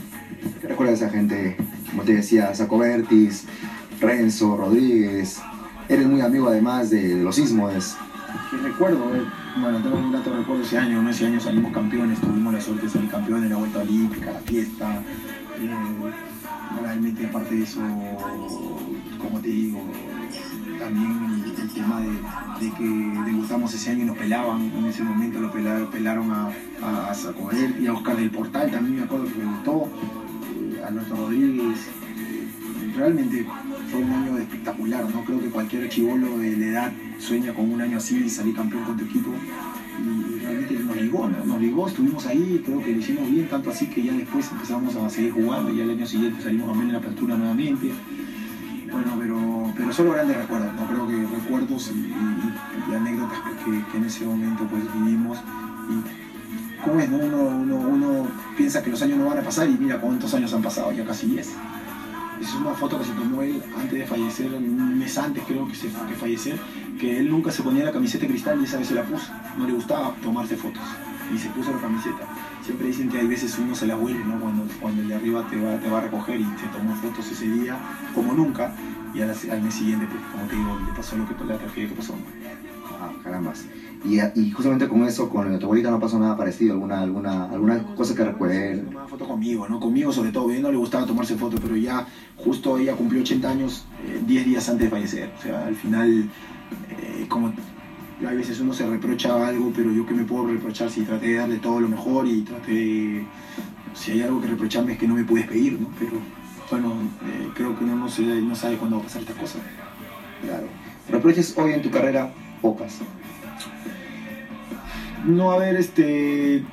¿Qué 0.60 0.68
recuerdas 0.68 1.02
a 1.02 1.06
esa 1.06 1.14
gente? 1.14 1.56
Como 1.90 2.04
te 2.04 2.14
decía, 2.14 2.54
Sacobertis, 2.54 3.44
Renzo, 4.00 4.56
Rodríguez. 4.56 5.40
Eres 5.88 6.06
muy 6.06 6.20
amigo 6.20 6.48
además 6.48 6.90
de, 6.90 7.16
los 7.16 7.34
sismos. 7.34 7.96
Que 8.50 8.56
recuerdo, 8.56 9.16
eh, 9.16 9.22
bueno, 9.60 9.82
tengo 9.82 9.96
un 9.96 10.12
dato 10.12 10.34
recuerdo 10.34 10.62
ese 10.62 10.78
año, 10.78 11.02
¿no? 11.02 11.10
ese 11.10 11.26
año 11.26 11.40
salimos 11.40 11.72
campeones, 11.72 12.20
tuvimos 12.20 12.54
la 12.54 12.60
suerte 12.60 12.86
de 12.86 12.92
salir 12.92 13.10
campeones 13.10 13.50
la 13.50 13.56
vuelta 13.56 13.80
olímpica, 13.80 14.32
la 14.32 14.40
fiesta. 14.40 15.02
Eh, 15.60 16.31
realmente 16.80 17.26
aparte 17.26 17.54
de 17.54 17.62
eso, 17.62 17.80
como 19.18 19.40
te 19.40 19.48
digo, 19.48 19.82
también 20.78 21.44
el, 21.44 21.68
tema 21.70 22.00
de, 22.00 22.70
que 22.70 23.30
debutamos 23.30 23.74
ese 23.74 23.90
año 23.90 24.02
y 24.02 24.06
nos 24.06 24.18
pelaban, 24.18 24.72
en 24.76 24.86
ese 24.86 25.02
momento 25.02 25.40
lo 25.40 25.50
pelaron, 25.52 26.30
a, 26.30 26.48
a, 26.48 27.12
y 27.80 27.86
a 27.86 27.92
Oscar 27.92 28.16
del 28.16 28.30
Portal, 28.30 28.70
también 28.70 28.96
me 28.96 29.02
acuerdo 29.02 29.26
que 29.26 29.38
me 29.38 29.44
gustó, 29.44 29.88
eh, 30.56 30.82
a 30.84 30.88
Alberto 30.88 31.14
Rodríguez, 31.16 31.78
eh, 32.18 32.92
realmente 32.96 33.46
fue 33.90 34.00
un 34.00 34.12
año 34.12 34.38
espectacular, 34.38 35.04
¿no? 35.08 35.24
Creo 35.24 35.40
que 35.40 35.48
cualquier 35.50 35.88
chivolo 35.88 36.38
de 36.38 36.56
la 36.56 36.66
edad 36.66 36.92
sueña 37.18 37.52
con 37.54 37.70
un 37.70 37.80
año 37.80 37.98
así 37.98 38.24
y 38.24 38.30
salir 38.30 38.54
campeón 38.54 38.84
con 38.84 38.96
tu 38.96 39.04
equipo 39.04 39.30
y 40.00 40.38
realmente 40.38 40.74
nos 40.74 40.96
ligó, 40.96 41.28
nos 41.28 41.60
ligó, 41.60 41.86
estuvimos 41.86 42.26
ahí, 42.26 42.62
creo 42.64 42.80
que 42.82 42.92
lo 42.92 42.98
hicimos 42.98 43.30
bien, 43.30 43.48
tanto 43.48 43.70
así 43.70 43.86
que 43.86 44.02
ya 44.02 44.12
después 44.12 44.50
empezamos 44.50 44.96
a 44.96 45.10
seguir 45.10 45.32
jugando 45.32 45.72
y 45.72 45.76
ya 45.76 45.84
el 45.84 45.90
año 45.90 46.06
siguiente 46.06 46.42
salimos 46.42 46.68
a 46.70 46.72
ver 46.72 46.82
en 46.82 46.92
la 46.92 46.98
apertura 46.98 47.36
nuevamente. 47.36 47.92
Bueno, 48.90 49.16
pero, 49.18 49.72
pero 49.76 49.92
solo 49.92 50.12
grandes 50.12 50.36
recuerdos, 50.36 50.74
no 50.74 50.86
creo 50.86 51.08
que 51.08 51.36
recuerdos 51.36 51.92
y, 51.92 52.94
anécdotas 52.94 53.38
que, 53.64 53.98
en 53.98 54.04
ese 54.04 54.26
momento 54.26 54.66
pues 54.68 54.82
vivimos. 54.94 55.38
Y, 55.88 56.84
¿Cómo 56.84 57.00
es? 57.00 57.08
Uno, 57.08 57.42
uno, 57.42 57.76
uno 57.76 58.26
piensa 58.56 58.82
que 58.82 58.90
los 58.90 59.00
años 59.02 59.18
no 59.18 59.26
van 59.26 59.38
a 59.38 59.42
pasar 59.42 59.68
y 59.68 59.72
mira 59.78 60.00
cuántos 60.00 60.34
años 60.34 60.52
han 60.52 60.62
pasado, 60.62 60.92
ya 60.92 61.04
casi 61.04 61.26
10 61.28 61.56
es 62.42 62.54
una 62.54 62.74
foto 62.74 62.98
que 62.98 63.04
se 63.04 63.12
tomó 63.12 63.42
él 63.42 63.62
antes 63.76 63.98
de 63.98 64.06
fallecer, 64.06 64.52
un 64.52 64.98
mes 64.98 65.16
antes 65.16 65.44
creo 65.46 65.66
que, 65.66 65.72
que 65.72 66.14
fallecer, 66.16 66.58
que 66.98 67.18
él 67.20 67.30
nunca 67.30 67.52
se 67.52 67.62
ponía 67.62 67.84
la 67.84 67.92
camiseta 67.92 68.22
de 68.22 68.30
cristal 68.30 68.60
y 68.60 68.64
esa 68.64 68.78
vez 68.78 68.88
se 68.88 68.94
la 68.94 69.04
puso. 69.04 69.30
No 69.56 69.66
le 69.66 69.72
gustaba 69.72 70.14
tomarse 70.22 70.56
fotos 70.56 70.82
y 71.34 71.38
se 71.38 71.48
puso 71.50 71.72
la 71.72 71.78
camiseta. 71.78 72.26
Siempre 72.62 72.88
dicen 72.88 73.08
que 73.08 73.18
hay 73.18 73.26
veces 73.26 73.58
uno 73.58 73.74
se 73.74 73.86
la 73.86 73.96
huele, 73.96 74.24
¿no? 74.24 74.40
Cuando, 74.40 74.64
cuando 74.80 75.02
el 75.02 75.08
de 75.08 75.14
arriba 75.14 75.46
te 75.48 75.60
va, 75.60 75.78
te 75.78 75.88
va 75.88 75.98
a 75.98 76.00
recoger 76.02 76.40
y 76.40 76.44
te 76.44 76.66
tomó 76.68 76.94
fotos 76.96 77.30
ese 77.30 77.48
día 77.48 77.76
como 78.14 78.32
nunca 78.32 78.74
y 79.14 79.20
al, 79.20 79.30
al 79.30 79.62
mes 79.62 79.74
siguiente, 79.74 80.06
pues, 80.06 80.22
como 80.32 80.44
te 80.46 80.56
digo, 80.56 80.78
le 80.86 80.92
pasó 80.94 81.16
lo 81.16 81.28
que 81.28 81.44
la 81.44 81.58
tragedia 81.58 81.88
que 81.88 81.94
pasó. 81.94 82.14
Ah, 83.00 83.12
carambas. 83.22 83.66
Y, 84.04 84.18
y, 84.40 84.50
justamente 84.50 84.88
con 84.88 85.04
eso, 85.04 85.28
con 85.28 85.58
tu 85.58 85.66
abuelita 85.66 85.90
no 85.90 86.00
pasó 86.00 86.18
nada 86.18 86.36
parecido, 86.36 86.74
alguna, 86.74 87.00
alguna, 87.02 87.44
alguna 87.44 87.82
cosa 87.94 88.14
que 88.14 88.24
recuerde. 88.24 88.84
Una 88.88 89.06
foto 89.06 89.26
conmigo, 89.26 89.68
¿no? 89.68 89.78
Conmigo 89.80 90.12
sobre 90.12 90.32
todo, 90.32 90.48
a 90.50 90.54
él 90.54 90.62
no 90.62 90.70
le 90.70 90.76
gustaba 90.76 91.06
tomarse 91.06 91.36
fotos, 91.36 91.60
pero 91.60 91.76
ya 91.76 92.06
justo 92.36 92.78
ella 92.78 92.94
cumplió 92.94 93.22
80 93.22 93.48
años 93.48 93.86
10 94.26 94.42
eh, 94.42 94.48
días 94.48 94.68
antes 94.68 94.84
de 94.84 94.90
fallecer. 94.90 95.32
O 95.38 95.42
sea, 95.42 95.66
al 95.66 95.76
final, 95.76 96.30
eh, 96.90 97.26
como 97.28 97.52
a 98.26 98.32
veces 98.32 98.60
uno 98.60 98.72
se 98.72 98.86
reprocha 98.86 99.46
algo, 99.46 99.72
pero 99.74 99.92
yo 99.92 100.06
que 100.06 100.14
me 100.14 100.24
puedo 100.24 100.46
reprochar 100.46 100.90
si 100.90 101.02
traté 101.02 101.28
de 101.28 101.34
darle 101.36 101.58
todo 101.58 101.80
lo 101.80 101.88
mejor 101.88 102.26
y 102.26 102.42
traté, 102.42 103.24
si 103.94 104.12
hay 104.12 104.22
algo 104.22 104.40
que 104.40 104.48
reprocharme 104.48 104.92
es 104.92 104.98
que 104.98 105.08
no 105.08 105.14
me 105.14 105.24
puedes 105.24 105.46
pedir, 105.46 105.80
¿no? 105.80 105.88
Pero 105.98 106.12
bueno, 106.70 106.92
eh, 107.24 107.48
creo 107.54 107.76
que 107.76 107.84
uno 107.84 107.96
no, 107.96 108.08
se, 108.08 108.22
no 108.22 108.54
sabe 108.54 108.76
cuándo 108.76 108.96
va 108.96 109.02
a 109.02 109.04
pasar 109.04 109.22
esta 109.22 109.34
cosa. 109.34 109.58
Claro. 110.42 110.66
Reproches 111.10 111.56
hoy 111.58 111.72
en 111.72 111.82
tu 111.82 111.90
carrera 111.90 112.32
pocas. 112.60 113.00
No 115.24 115.52
haber 115.52 115.76
este 115.76 116.64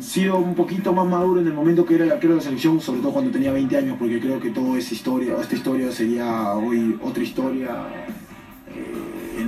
sido 0.00 0.38
un 0.38 0.54
poquito 0.54 0.92
más 0.92 1.06
maduro 1.06 1.40
en 1.40 1.46
el 1.46 1.52
momento 1.52 1.84
que 1.84 1.94
era 1.94 2.04
el 2.04 2.12
arquero 2.12 2.34
de 2.34 2.38
la 2.38 2.44
selección, 2.44 2.80
sobre 2.80 3.00
todo 3.00 3.12
cuando 3.12 3.30
tenía 3.30 3.52
20 3.52 3.76
años, 3.76 3.96
porque 3.98 4.20
creo 4.20 4.40
que 4.40 4.50
toda 4.50 4.78
esa 4.78 4.94
historia, 4.94 5.36
esta 5.40 5.54
historia 5.54 5.90
sería 5.92 6.52
hoy 6.54 6.98
otra 7.02 7.22
historia 7.22 7.70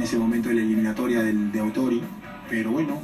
ese 0.06 0.18
momento 0.18 0.48
de 0.48 0.54
la 0.56 0.62
eliminatoria 0.62 1.22
del, 1.22 1.52
de 1.52 1.60
Autori. 1.60 2.02
Pero 2.48 2.70
bueno, 2.70 3.00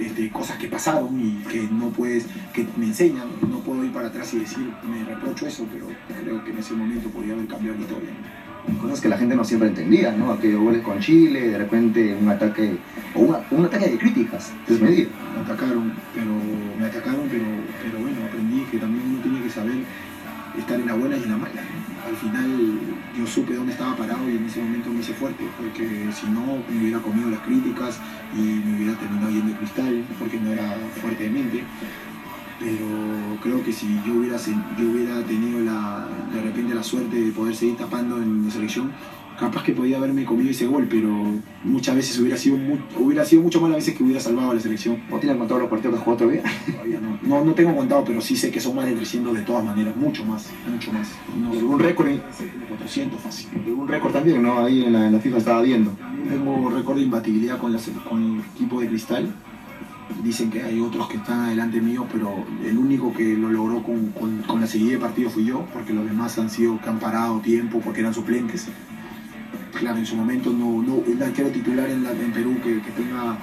este, 0.00 0.28
cosas 0.30 0.58
que 0.58 0.66
pasaron 0.66 1.18
y 1.20 1.44
que 1.48 1.68
no 1.70 1.90
puedes, 1.90 2.26
que 2.52 2.66
me 2.76 2.86
enseñan, 2.86 3.28
no 3.48 3.60
puedo 3.60 3.84
ir 3.84 3.92
para 3.92 4.08
atrás 4.08 4.34
y 4.34 4.40
decir, 4.40 4.68
me 4.90 5.04
reprocho 5.04 5.46
eso, 5.46 5.64
pero 5.72 5.86
creo 6.20 6.42
que 6.44 6.50
en 6.50 6.58
ese 6.58 6.74
momento 6.74 7.08
podría 7.10 7.34
haber 7.34 7.46
cambiado 7.46 7.76
la 7.78 7.82
historia. 7.84 8.10
cosas 8.80 9.00
que 9.00 9.08
la 9.08 9.18
gente 9.18 9.36
no 9.36 9.44
siempre 9.44 9.68
entendía, 9.68 10.10
¿no? 10.12 10.32
Aquellos 10.32 10.60
goles 10.60 10.82
con 10.82 10.98
Chile, 10.98 11.48
de 11.48 11.58
repente 11.58 12.16
un 12.20 12.28
ataque, 12.28 12.76
o 13.14 13.20
una- 13.20 13.40
un 13.52 13.64
ataque 13.66 13.90
de 13.90 13.98
críticas, 13.98 14.52
desmedido. 14.68 15.10
me 15.36 15.40
atacaron, 15.42 15.92
pero 16.14 16.30
me 16.78 16.86
atacaron, 16.86 17.22
pero, 17.30 17.44
pero 17.84 17.98
bueno, 18.02 18.16
aprendí 18.28 18.62
que 18.70 18.78
también 18.78 19.04
uno 19.10 19.18
tiene 19.20 19.42
que 19.42 19.50
saber 19.50 19.74
estar 20.58 20.78
en 20.80 20.86
la 20.86 20.94
buena 20.94 21.16
y 21.16 21.22
en 21.22 21.30
la 21.30 21.36
mala. 21.36 21.62
Al 22.12 22.18
final 22.18 22.78
yo 23.16 23.26
supe 23.26 23.54
dónde 23.54 23.72
estaba 23.72 23.96
parado 23.96 24.28
y 24.28 24.36
en 24.36 24.44
ese 24.44 24.60
momento 24.60 24.90
me 24.90 25.00
hice 25.00 25.14
fuerte, 25.14 25.48
porque 25.56 26.10
si 26.12 26.26
no 26.26 26.62
me 26.68 26.78
hubiera 26.78 26.98
comido 26.98 27.30
las 27.30 27.40
críticas 27.40 27.98
y 28.36 28.38
me 28.38 28.76
hubiera 28.76 28.98
terminado 28.98 29.30
yendo 29.30 29.56
cristal, 29.56 30.04
porque 30.18 30.38
no 30.38 30.52
era 30.52 30.76
fuerte 31.00 31.24
de 31.24 31.30
mente. 31.30 31.64
Pero 32.60 32.86
creo 33.42 33.64
que 33.64 33.72
si 33.72 33.98
yo 34.06 34.12
hubiera, 34.12 34.36
yo 34.36 34.90
hubiera 34.90 35.22
tenido 35.22 35.60
la, 35.60 36.06
de 36.34 36.42
repente 36.42 36.74
la 36.74 36.82
suerte 36.82 37.16
de 37.16 37.32
poder 37.32 37.56
seguir 37.56 37.78
tapando 37.78 38.18
en 38.18 38.44
la 38.44 38.50
selección, 38.50 38.92
capaz 39.42 39.64
que 39.64 39.72
podía 39.72 39.96
haberme 39.98 40.24
comido 40.24 40.50
ese 40.50 40.66
gol, 40.66 40.86
pero 40.88 41.08
muchas 41.64 41.96
veces 41.96 42.18
hubiera 42.20 42.36
sido, 42.36 42.56
mu- 42.56 42.78
hubiera 42.98 43.24
sido 43.24 43.42
mucho 43.42 43.60
más 43.60 43.70
las 43.70 43.78
veces 43.80 43.94
que 43.96 44.04
hubiera 44.04 44.20
salvado 44.20 44.52
a 44.52 44.54
la 44.54 44.60
selección. 44.60 44.98
¿No 45.10 45.18
tienen 45.18 45.36
contado 45.38 45.60
los 45.60 45.68
partidos 45.68 45.94
que 45.94 45.98
has 45.98 46.04
jugado 46.04 46.18
todavía? 46.24 46.42
Todavía 46.72 47.00
no. 47.00 47.18
no. 47.22 47.44
No 47.44 47.52
tengo 47.54 47.76
contado, 47.76 48.04
pero 48.04 48.20
sí 48.20 48.36
sé 48.36 48.50
que 48.50 48.60
son 48.60 48.76
más 48.76 48.86
de 48.86 48.92
300 48.92 49.34
de 49.34 49.42
todas 49.42 49.64
maneras, 49.64 49.96
mucho 49.96 50.24
más, 50.24 50.48
mucho 50.70 50.92
más. 50.92 51.08
No, 51.38 51.50
¿Algún 51.52 51.78
récord? 51.80 52.06
de 52.08 52.20
400 52.68 53.20
fácil. 53.20 53.48
Un 53.76 53.88
récord 53.88 54.12
también, 54.12 54.40
¿no? 54.42 54.60
Ahí 54.64 54.84
en 54.84 54.92
la, 54.92 55.06
en 55.06 55.12
la 55.12 55.18
FIFA 55.18 55.38
estaba 55.38 55.62
viendo. 55.62 55.90
Tengo 56.28 56.70
récord 56.70 56.96
de 56.96 57.02
imbatibilidad 57.02 57.58
con, 57.58 57.72
la 57.72 57.78
se- 57.78 57.92
con 58.08 58.22
el 58.22 58.40
equipo 58.54 58.80
de 58.80 58.88
Cristal. 58.88 59.28
Dicen 60.22 60.50
que 60.50 60.62
hay 60.62 60.78
otros 60.78 61.08
que 61.08 61.16
están 61.16 61.40
adelante 61.40 61.80
mío, 61.80 62.06
pero 62.12 62.44
el 62.64 62.76
único 62.76 63.12
que 63.12 63.34
lo 63.36 63.48
logró 63.50 63.82
con, 63.82 64.08
con- 64.10 64.42
con 64.42 64.60
la 64.60 64.66
seguida 64.66 64.92
de 64.92 64.98
partido 64.98 65.30
fui 65.30 65.44
yo, 65.44 65.64
porque 65.72 65.92
los 65.94 66.04
demás 66.04 66.38
han 66.38 66.50
sido 66.50 66.78
que 66.80 66.88
han 66.88 66.98
parado 66.98 67.40
tiempo 67.40 67.80
porque 67.80 68.00
eran 68.00 68.12
suplentes. 68.14 68.68
Claro, 69.82 69.98
en 69.98 70.06
su 70.06 70.14
momento 70.14 70.52
no, 70.52 70.80
no 70.80 71.02
el 71.04 71.20
arquero 71.20 71.48
titular 71.48 71.90
en, 71.90 72.04
la- 72.04 72.12
en 72.12 72.30
Perú 72.32 72.56
que, 72.62 72.74
tenga 72.92 73.36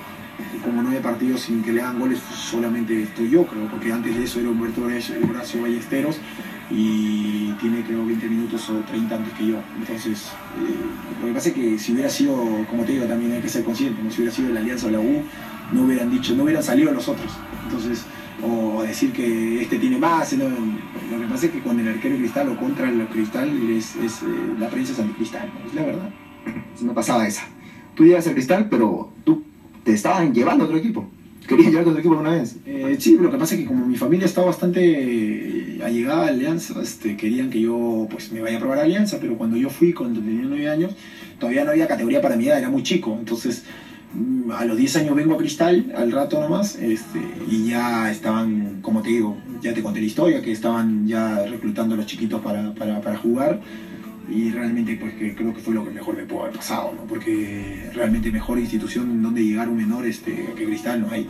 como 0.63 0.81
nueve 0.81 1.01
partidos 1.01 1.41
sin 1.41 1.61
que 1.61 1.73
le 1.73 1.81
hagan 1.81 1.99
goles 1.99 2.17
solamente 2.33 3.03
estoy 3.03 3.29
yo, 3.29 3.45
creo, 3.45 3.67
porque 3.67 3.91
antes 3.91 4.15
de 4.15 4.23
eso 4.23 4.39
era 4.39 4.47
Humberto 4.49 4.83
Horacio 4.83 5.61
Ballesteros 5.61 6.17
y 6.71 7.51
tiene 7.59 7.83
creo 7.83 8.05
20 8.05 8.29
minutos 8.29 8.69
o 8.69 8.75
30 8.89 9.15
antes 9.15 9.33
que 9.33 9.47
yo. 9.47 9.57
Entonces, 9.77 10.27
eh, 10.65 11.19
lo 11.19 11.27
que 11.27 11.33
pasa 11.33 11.49
es 11.49 11.55
que 11.55 11.77
si 11.77 11.91
hubiera 11.91 12.09
sido, 12.09 12.37
como 12.69 12.85
te 12.85 12.93
digo, 12.93 13.03
también 13.03 13.33
hay 13.33 13.41
que 13.41 13.49
ser 13.49 13.65
consciente, 13.65 14.01
¿no? 14.01 14.09
si 14.09 14.21
hubiera 14.21 14.33
sido 14.33 14.53
la 14.53 14.61
Alianza 14.61 14.87
o 14.87 14.91
la 14.91 14.99
U, 15.01 15.21
no 15.73 15.81
hubieran 15.81 16.09
dicho, 16.09 16.33
no 16.35 16.43
hubieran 16.43 16.63
salido 16.63 16.93
los 16.93 17.05
otros. 17.09 17.33
Entonces, 17.65 18.05
o 18.41 18.81
decir 18.83 19.11
que 19.11 19.61
este 19.61 19.77
tiene 19.77 19.97
más, 19.97 20.31
lo 20.31 20.47
que 21.19 21.25
pasa 21.29 21.47
es 21.47 21.51
que 21.51 21.59
con 21.59 21.77
el 21.81 21.87
arquero 21.89 22.15
cristal 22.15 22.47
o 22.47 22.55
contra 22.57 22.89
el 22.89 23.05
cristal 23.07 23.49
es, 23.71 23.97
es, 23.97 24.21
eh, 24.23 24.25
la 24.57 24.69
prensa 24.69 24.93
es 24.93 24.99
anticristal, 24.99 25.49
¿no? 25.53 25.67
es 25.67 25.73
la 25.75 25.83
verdad. 25.83 26.09
Me 26.81 26.93
pasaba 26.93 27.27
esa. 27.27 27.47
Tú 27.95 28.05
llegas 28.05 28.27
al 28.27 28.33
cristal, 28.33 28.67
pero 28.69 29.11
tú 29.23 29.43
te 29.83 29.93
estaban 29.93 30.33
llevando 30.33 30.63
a 30.63 30.67
otro 30.67 30.77
equipo. 30.77 31.09
¿Querías 31.47 31.71
llevarte 31.71 31.89
a 31.89 31.91
otro 31.91 31.99
equipo 31.99 32.13
alguna 32.13 32.35
vez? 32.35 32.57
Eh, 32.65 32.95
sí, 32.99 33.17
lo 33.19 33.31
que 33.31 33.37
pasa 33.37 33.55
es 33.55 33.61
que 33.61 33.67
como 33.67 33.85
mi 33.85 33.97
familia 33.97 34.27
está 34.27 34.41
bastante 34.43 35.79
allegada 35.83 36.25
a 36.25 36.27
Alianza, 36.27 36.79
este, 36.81 37.17
querían 37.17 37.49
que 37.49 37.59
yo 37.59 38.07
pues 38.09 38.31
me 38.31 38.39
vaya 38.39 38.57
a 38.57 38.59
probar 38.59 38.79
a 38.79 38.81
Alianza, 38.83 39.17
pero 39.19 39.35
cuando 39.35 39.57
yo 39.57 39.71
fui, 39.71 39.91
cuando 39.91 40.19
tenía 40.19 40.45
9 40.45 40.69
años, 40.69 40.91
todavía 41.39 41.63
no 41.63 41.71
había 41.71 41.87
categoría 41.87 42.21
para 42.21 42.35
mi 42.35 42.47
edad, 42.47 42.59
era 42.59 42.69
muy 42.69 42.83
chico. 42.83 43.15
Entonces, 43.17 43.63
mm, 44.13 44.51
a 44.51 44.65
los 44.65 44.77
10 44.77 44.95
años 44.97 45.15
vengo 45.15 45.33
a 45.33 45.37
Cristal, 45.37 45.91
al 45.95 46.11
rato 46.11 46.39
nomás, 46.39 46.75
este, 46.75 47.19
y 47.49 47.69
ya 47.69 48.11
estaban, 48.11 48.81
como 48.81 49.01
te 49.01 49.09
digo, 49.09 49.35
ya 49.61 49.73
te 49.73 49.81
conté 49.81 50.01
la 50.01 50.05
historia, 50.05 50.41
que 50.43 50.51
estaban 50.51 51.07
ya 51.07 51.45
reclutando 51.45 51.95
a 51.95 51.97
los 51.97 52.05
chiquitos 52.05 52.41
para, 52.41 52.75
para, 52.75 53.01
para 53.01 53.17
jugar. 53.17 53.59
Y 54.31 54.51
realmente 54.51 54.95
pues 54.99 55.13
que 55.15 55.33
creo 55.33 55.53
que 55.53 55.59
fue 55.59 55.73
lo 55.73 55.83
que 55.83 55.89
mejor 55.91 56.15
me 56.15 56.23
pudo 56.23 56.43
haber 56.43 56.55
pasado, 56.57 56.93
¿no? 56.95 57.03
Porque 57.03 57.89
realmente 57.93 58.31
mejor 58.31 58.59
institución 58.59 59.09
en 59.09 59.23
donde 59.23 59.43
llegar 59.43 59.67
un 59.69 59.77
menor 59.77 60.05
este, 60.05 60.53
que 60.55 60.65
Cristal 60.65 61.01
no 61.01 61.09
hay. 61.11 61.27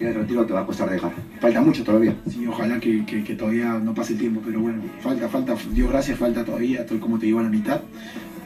Y 0.00 0.04
el 0.04 0.14
retiro 0.14 0.44
te 0.46 0.52
va 0.52 0.60
a 0.60 0.66
costar 0.66 0.90
dejar. 0.90 1.12
Falta 1.40 1.60
mucho 1.62 1.82
todavía. 1.82 2.14
Sí, 2.28 2.46
ojalá 2.46 2.78
que, 2.78 3.04
que- 3.06 3.24
que 3.24 3.34
todavía 3.34 3.78
no 3.78 3.94
pase 3.94 4.12
el 4.12 4.18
tiempo, 4.20 4.40
pero 4.44 4.60
bueno, 4.60 4.80
falta, 5.00 5.28
falta, 5.28 5.56
Dios 5.72 5.88
gracias, 5.90 6.18
falta 6.18 6.44
todavía, 6.44 6.82
estoy 6.82 6.98
como 6.98 7.18
te 7.18 7.26
digo 7.26 7.40
a 7.40 7.42
la 7.44 7.48
mitad 7.48 7.80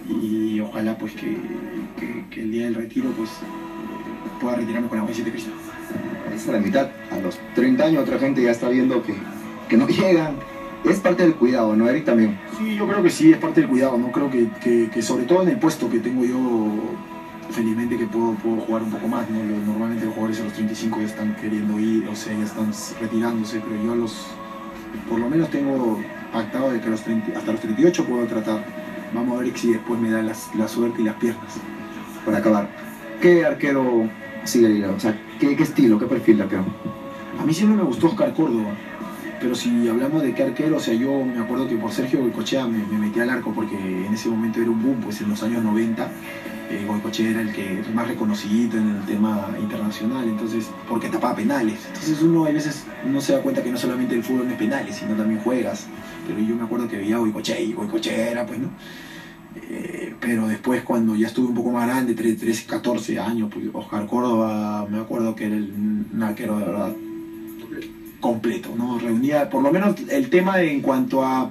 y 0.09 0.61
ojalá 0.61 0.97
pues 0.97 1.13
que, 1.13 1.37
que- 2.31 2.41
el 2.43 2.53
día 2.53 2.65
del 2.65 2.75
retiro 2.77 3.11
pues 3.17 3.31
pueda 4.41 4.57
retirarme 4.57 4.89
con 4.89 4.99
la 4.99 5.05
camiseta 5.05 5.27
de 5.27 5.33
Cristal. 5.33 5.55
Esa 6.35 6.37
es 6.37 6.47
la 6.47 6.61
mitad. 6.61 6.89
A 7.11 7.19
los 7.19 7.39
30 7.55 7.85
años 7.85 8.03
otra 8.05 8.19
gente 8.19 8.43
ya 8.43 8.53
está 8.53 8.69
viendo 8.69 9.03
que, 9.03 9.15
que 9.69 9.77
no 9.77 9.87
llegan. 9.89 10.37
Es 10.85 10.99
parte 10.99 11.23
del 11.23 11.35
cuidado, 11.35 11.77
¿no, 11.77 11.89
Eric? 11.89 12.05
También. 12.05 12.39
Sí, 12.59 12.75
yo 12.77 12.87
creo 12.89 13.03
que 13.03 13.11
sí, 13.11 13.31
es 13.33 13.39
parte 13.39 13.61
del 13.61 13.71
cuidado, 13.71 13.97
¿no? 13.99 14.11
Creo 14.11 14.29
que, 14.31 14.49
que- 14.63 14.91
que 14.93 15.03
sobre 15.03 15.25
todo 15.25 15.43
en 15.43 15.49
el 15.51 15.59
puesto 15.59 15.89
que 15.89 16.01
tengo 16.01 16.25
yo, 16.25 16.39
felizmente 17.51 17.97
que 17.97 18.07
puedo, 18.07 18.33
puedo 18.35 18.57
jugar 18.63 18.83
un 18.83 18.91
poco 18.91 19.07
más, 19.09 19.29
¿no? 19.31 19.39
Normalmente 19.67 20.05
los 20.07 20.15
jugadores 20.15 20.41
a 20.41 20.45
los 20.45 20.53
35 20.55 20.99
ya 21.01 21.07
están 21.07 21.37
queriendo 21.37 21.79
ir, 21.79 22.09
o 22.09 22.17
sea, 22.17 22.37
ya 22.37 22.45
están 22.45 22.73
retirándose, 23.01 23.61
pero 23.61 23.83
yo 23.85 23.93
a 23.93 23.97
los, 23.97 24.27
por 25.09 25.21
lo 25.21 25.29
menos 25.29 25.51
tengo 25.51 26.01
pactado 26.33 26.73
de 26.73 26.81
que 26.81 26.87
a 26.89 26.91
los 26.91 27.03
30 27.03 27.39
hasta 27.39 27.53
los 27.53 27.61
38 27.61 28.05
puedo 28.05 28.27
tratar. 28.27 28.65
Vamos 29.15 29.39
a 29.39 29.43
ver 29.43 29.57
si 29.57 29.73
después 29.73 30.01
me 30.01 30.11
da 30.11 30.23
las- 30.23 30.53
la 30.57 30.67
suerte 30.67 31.03
y 31.03 31.05
las 31.05 31.15
piernas. 31.17 31.53
Para 32.25 32.39
acabar. 32.39 32.69
¿Qué 33.21 33.45
arquero 33.45 34.09
sigue 34.45 34.67
el? 34.67 34.85
O 34.87 34.99
sea, 34.99 35.17
¿qué, 35.39 35.55
qué 35.55 35.63
estilo, 35.63 35.99
qué 35.99 36.07
perfil 36.07 36.39
de 36.39 36.43
arquero? 36.45 36.65
A 37.39 37.45
mí 37.45 37.53
siempre 37.55 37.77
me 37.77 37.83
gustó 37.85 38.09
Oscar 38.09 38.33
Córdoba, 38.35 38.71
pero 39.43 39.57
si 39.57 39.89
hablamos 39.89 40.23
de 40.23 40.33
qué 40.33 40.45
arquero, 40.45 40.77
o 40.77 40.81
sea, 40.81 40.95
yo 40.95 41.25
me 41.25 41.41
acuerdo 41.41 41.69
que 41.69 41.77
por 41.77 41.91
Sergio 41.91 42.21
Goicochea 42.21 42.65
me, 42.65 42.79
me 42.87 42.97
metí 42.97 43.19
al 43.19 43.29
arco 43.29 43.53
porque 43.53 43.77
en 43.77 44.15
ese 44.15 44.29
momento 44.29 44.61
era 44.61 44.71
un 44.71 44.81
boom, 44.81 45.01
pues 45.01 45.21
en 45.21 45.31
los 45.31 45.43
años 45.43 45.65
90 45.65 46.09
eh, 46.71 46.87
era 47.19 47.41
el 47.41 47.53
que 47.53 47.83
más 47.93 48.07
reconocido 48.07 48.79
en 48.79 48.97
el 48.97 49.05
tema 49.05 49.49
internacional, 49.61 50.29
entonces, 50.29 50.71
porque 50.89 51.09
tapaba 51.09 51.35
penales. 51.35 51.81
Entonces 51.89 52.23
uno 52.23 52.47
a 52.47 52.53
veces 52.53 52.85
no 53.05 53.21
se 53.21 53.33
da 53.33 53.43
cuenta 53.43 53.63
que 53.65 53.71
no 53.71 53.77
solamente 53.77 54.15
el 54.15 54.23
fútbol 54.23 54.47
no 54.47 54.53
es 54.53 54.59
penales, 54.59 54.97
sino 54.97 55.15
también 55.15 55.41
juegas. 55.41 55.89
Pero 56.27 56.39
yo 56.39 56.55
me 56.55 56.63
acuerdo 56.63 56.89
que 56.89 56.99
veía 56.99 57.19
Goicochea 57.19 57.61
y 57.61 57.73
Goicochea 57.73 58.31
era, 58.31 58.47
pues, 58.47 58.61
¿no? 58.61 58.69
Eh, 59.57 60.15
pero 60.21 60.47
después 60.47 60.83
cuando 60.83 61.17
ya 61.17 61.27
estuve 61.27 61.49
un 61.49 61.55
poco 61.55 61.73
más 61.73 61.87
grande, 61.87 62.15
13, 62.15 62.65
14 62.65 63.19
años, 63.19 63.51
pues 63.53 63.67
Oscar 63.73 64.07
Córdoba, 64.07 64.87
me 64.89 64.99
acuerdo 64.99 65.35
que 65.35 65.47
era 65.47 65.57
el, 65.57 66.07
un 66.15 66.23
arquero 66.23 66.59
de 66.59 66.65
verdad 66.65 66.93
completo, 68.27 68.71
¿no? 68.79 68.99
Reunía 68.99 69.51
por 69.51 69.63
lo 69.63 69.71
menos 69.71 69.97
el 70.09 70.31
tema 70.31 70.57
de- 70.57 70.73
en 70.73 70.81
cuanto 70.81 71.23
a 71.23 71.51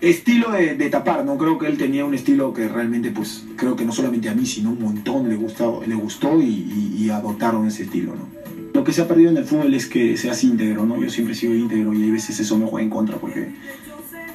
estilo 0.00 0.50
de, 0.52 0.76
de 0.76 0.90
tapar, 0.90 1.24
¿no? 1.24 1.36
Creo 1.36 1.58
que 1.58 1.66
él 1.66 1.76
tenía 1.76 2.04
un 2.04 2.14
estilo 2.14 2.52
que 2.52 2.68
realmente, 2.68 3.10
pues, 3.10 3.44
creo 3.56 3.74
que 3.76 3.84
no 3.84 3.92
solamente 3.92 4.28
a 4.28 4.34
mí, 4.34 4.46
sino 4.46 4.70
un 4.70 4.80
montón 4.80 5.28
le 5.28 5.34
gustó, 5.36 5.82
le 5.86 5.94
gustó 5.94 6.40
y, 6.40 6.44
y- 6.46 6.94
y 7.04 7.10
adoptaron 7.10 7.66
ese 7.66 7.82
estilo, 7.84 8.14
¿no? 8.14 8.28
Lo 8.72 8.84
que 8.84 8.92
se 8.92 9.02
ha 9.02 9.08
perdido 9.08 9.30
en 9.30 9.36
el 9.38 9.44
fútbol 9.44 9.74
es 9.74 9.86
que 9.86 10.16
seas 10.16 10.44
íntegro, 10.44 10.86
¿no? 10.86 11.00
Yo 11.02 11.10
siempre 11.10 11.34
he 11.34 11.36
sido 11.36 11.54
íntegro 11.54 11.92
y 11.92 12.04
hay 12.04 12.10
veces 12.10 12.38
eso 12.38 12.56
me 12.56 12.66
juega 12.66 12.84
en 12.84 12.90
contra 12.90 13.16
porque, 13.16 13.48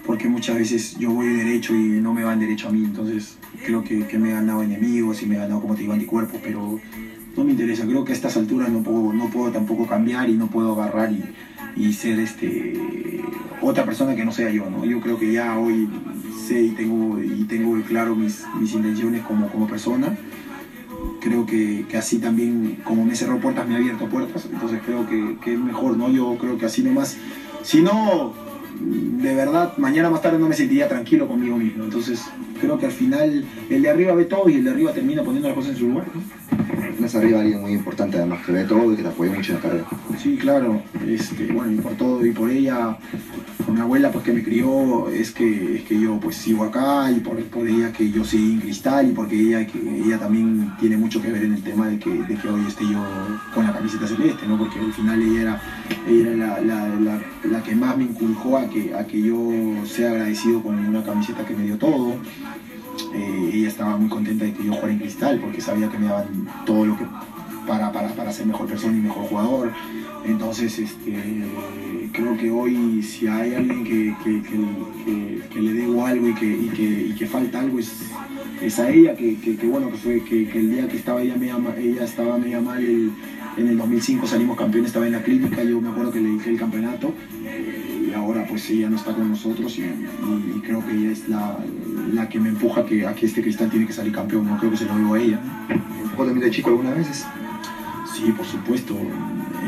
porque 0.05 0.27
muchas 0.27 0.57
veces 0.57 0.97
yo 0.99 1.11
voy 1.11 1.27
derecho 1.29 1.73
y 1.73 2.01
no 2.01 2.13
me 2.13 2.23
van 2.23 2.39
derecho 2.39 2.67
a 2.67 2.71
mí, 2.71 2.83
entonces 2.83 3.37
creo 3.65 3.83
que, 3.83 4.05
que 4.07 4.17
me 4.19 4.29
he 4.29 4.33
ganado 4.33 4.61
enemigos 4.61 5.21
y 5.23 5.25
me 5.25 5.35
he 5.35 5.37
ganado, 5.39 5.61
como 5.61 5.73
te 5.75 5.81
digo, 5.81 5.93
anticuerpos, 5.93 6.39
pero 6.43 6.79
no 7.35 7.43
me 7.43 7.51
interesa. 7.51 7.85
Creo 7.85 8.03
que 8.05 8.13
a 8.13 8.15
estas 8.15 8.37
alturas 8.37 8.69
no 8.69 8.81
puedo, 8.83 9.13
no 9.13 9.29
puedo 9.29 9.51
tampoco 9.51 9.87
cambiar 9.87 10.29
y 10.29 10.33
no 10.33 10.47
puedo 10.47 10.73
agarrar 10.73 11.11
y, 11.11 11.23
y 11.75 11.93
ser 11.93 12.19
este 12.19 13.21
otra 13.61 13.85
persona 13.85 14.15
que 14.15 14.25
no 14.25 14.31
sea 14.31 14.49
yo, 14.51 14.69
¿no? 14.69 14.85
Yo 14.85 14.99
creo 15.01 15.17
que 15.17 15.31
ya 15.31 15.57
hoy 15.57 15.89
sé 16.47 16.61
y 16.61 16.69
tengo 16.69 17.21
y 17.21 17.43
tengo 17.45 17.81
claro 17.83 18.15
mis, 18.15 18.43
mis 18.59 18.73
intenciones 18.73 19.23
como, 19.23 19.49
como 19.49 19.67
persona. 19.67 20.15
Creo 21.21 21.45
que, 21.45 21.85
que 21.89 21.97
así 21.97 22.19
también, 22.19 22.77
como 22.83 23.03
me 23.03 23.15
cerró 23.15 23.39
puertas, 23.39 23.67
me 23.67 23.73
ha 23.73 23.77
abierto 23.77 24.07
puertas. 24.07 24.47
Entonces 24.51 24.79
creo 24.85 25.07
que, 25.09 25.37
que 25.43 25.53
es 25.53 25.59
mejor, 25.59 25.97
¿no? 25.97 26.09
Yo 26.09 26.37
creo 26.39 26.57
que 26.57 26.67
así 26.67 26.83
nomás. 26.83 27.17
Si 27.63 27.81
no, 27.81 28.33
de 28.79 29.33
verdad, 29.33 29.75
mañana 29.77 30.11
más 30.11 30.21
tarde 30.21 30.37
no 30.37 30.47
me 30.47 30.55
sentiría 30.55 30.87
tranquilo 30.87 31.27
conmigo 31.27 31.57
mismo. 31.57 31.83
Entonces 31.83 32.21
creo 32.61 32.77
que 32.77 32.85
al 32.85 32.91
final 32.91 33.43
el 33.69 33.81
de 33.81 33.89
arriba 33.89 34.13
ve 34.13 34.25
todo 34.25 34.49
y 34.49 34.55
el 34.55 34.63
de 34.63 34.69
arriba 34.69 34.93
termina 34.93 35.23
poniendo 35.23 35.47
las 35.47 35.55
cosas 35.55 35.71
en 35.71 35.77
su 35.77 35.87
lugar. 35.87 36.05
Tienes 36.95 37.13
arriba 37.15 37.41
alguien 37.41 37.61
muy 37.61 37.73
importante 37.73 38.17
además 38.17 38.45
que 38.45 38.53
ve 38.53 38.63
todo 38.63 38.93
y 38.93 38.95
que 38.95 39.03
te 39.03 39.09
apoya 39.09 39.33
mucho 39.33 39.51
en 39.51 39.57
la 39.57 39.61
carrera. 39.61 39.85
Sí, 40.17 40.37
claro, 40.37 40.81
este, 41.05 41.51
bueno, 41.51 41.73
y 41.73 41.75
por 41.75 41.91
todo 41.95 42.25
y 42.25 42.31
por 42.31 42.49
ella, 42.49 42.97
por 43.65 43.75
mi 43.75 43.81
abuela 43.81 44.13
pues 44.13 44.23
que 44.23 44.31
me 44.31 44.41
crió, 44.41 45.09
es 45.09 45.31
que, 45.31 45.75
es 45.75 45.83
que 45.83 45.99
yo 45.99 46.17
pues 46.21 46.37
sigo 46.37 46.63
acá 46.63 47.11
y 47.11 47.19
por, 47.19 47.37
por 47.45 47.67
ella 47.67 47.91
que 47.91 48.09
yo 48.09 48.23
seguí 48.23 48.53
en 48.53 48.61
cristal 48.61 49.09
y 49.09 49.11
porque 49.11 49.37
ella, 49.37 49.67
que 49.67 49.77
ella 49.77 50.17
también 50.17 50.71
tiene 50.79 50.95
mucho 50.95 51.21
que 51.21 51.31
ver 51.31 51.43
en 51.43 51.55
el 51.55 51.63
tema 51.63 51.89
de 51.89 51.99
que, 51.99 52.11
de 52.11 52.35
que 52.35 52.47
hoy 52.47 52.61
esté 52.65 52.85
yo 52.85 53.03
con 53.53 53.65
la 53.65 53.73
camiseta 53.73 54.07
celeste, 54.07 54.47
¿no? 54.47 54.57
Porque 54.57 54.79
al 54.79 54.93
final 54.93 55.21
ella 55.21 55.41
era, 55.41 55.61
ella 56.07 56.31
era 56.31 56.37
la, 56.37 56.61
la, 56.61 56.99
la, 56.99 57.21
la 57.43 57.63
que 57.63 57.75
más 57.75 57.97
me 57.97 58.05
inculcó 58.05 58.57
a 58.57 58.69
que, 58.69 58.95
a 58.95 59.05
que 59.05 59.21
yo 59.21 59.51
sea 59.85 60.11
agradecido 60.11 60.63
con 60.63 60.79
una 60.79 61.03
camiseta 61.03 61.45
que 61.45 61.55
me 61.55 61.63
dio 61.63 61.77
todo. 61.77 62.15
Eh, 63.13 63.51
ella 63.53 63.67
estaba 63.67 63.97
muy 63.97 64.09
contenta 64.09 64.45
de 64.45 64.53
que 64.53 64.63
yo 64.63 64.73
jugara 64.73 64.93
en 64.93 64.99
cristal 64.99 65.39
porque 65.39 65.61
sabía 65.61 65.89
que 65.89 65.97
me 65.97 66.07
daban 66.07 66.47
todo 66.65 66.85
lo 66.85 66.97
que 66.97 67.05
para, 67.67 67.91
para, 67.91 68.09
para 68.09 68.31
ser 68.31 68.45
mejor 68.45 68.67
persona 68.67 68.97
y 68.97 69.01
mejor 69.01 69.25
jugador. 69.25 69.71
Entonces, 70.25 70.79
este, 70.79 71.13
creo 72.11 72.37
que 72.37 72.49
hoy 72.49 73.01
si 73.03 73.27
hay 73.27 73.53
alguien 73.53 73.83
que, 73.83 74.15
que, 74.23 74.41
que, 75.49 75.61
le 75.61 75.73
debo 75.73 76.05
algo 76.05 76.29
y 76.29 76.33
que, 76.33 76.45
y 76.45 77.15
y 77.17 77.25
falta 77.25 77.59
algo 77.59 77.79
es, 77.79 77.91
es 78.61 78.79
a 78.79 78.89
ella, 78.89 79.15
que, 79.15 79.57
bueno, 79.63 79.91
que 79.91 79.97
fue 79.97 80.23
que, 80.23 80.49
el 80.51 80.71
día 80.71 80.87
que 80.87 80.97
estaba 80.97 81.21
ella, 81.21 81.35
media, 81.35 81.57
ella 81.77 82.03
estaba 82.03 82.37
media 82.37 82.59
mal, 82.59 82.83
en 82.83 83.67
el 83.67 83.77
2005 83.77 84.27
salimos 84.27 84.57
campeones, 84.57 84.89
estaba 84.89 85.05
en 85.05 85.13
la 85.13 85.23
clínica, 85.23 85.63
yo 85.63 85.79
me 85.79 85.89
acuerdo 85.89 86.11
que 86.11 86.21
le 86.21 86.29
dije 86.29 86.49
el 86.49 86.59
campeonato 86.59 87.13
ahora 88.25 88.45
pues 88.47 88.69
ella 88.69 88.89
no 88.89 88.95
está 88.95 89.13
con 89.13 89.29
nosotros 89.29 89.77
y, 89.77 89.83
y, 89.83 90.61
creo 90.61 90.85
que 90.85 90.93
ella 90.93 91.11
es 91.11 91.29
la, 91.29 91.57
la, 92.11 92.27
que 92.27 92.39
me 92.39 92.49
empuja 92.49 92.85
que 92.85 93.05
aquí 93.05 93.25
este 93.25 93.41
cristal 93.41 93.69
tiene 93.69 93.85
que 93.85 93.93
salir 93.93 94.11
campeón, 94.11 94.47
no 94.47 94.57
creo 94.57 94.71
que 94.71 94.77
se 94.77 94.85
lo 94.85 94.97
digo 94.97 95.13
a 95.13 95.19
ella. 95.19 95.39
¿Empujó 95.69 96.25
también 96.25 96.49
de 96.49 96.51
chico 96.51 96.69
algunas 96.69 96.95
veces? 96.95 97.25
Sí, 98.15 98.31
por 98.31 98.45
supuesto 98.45 98.97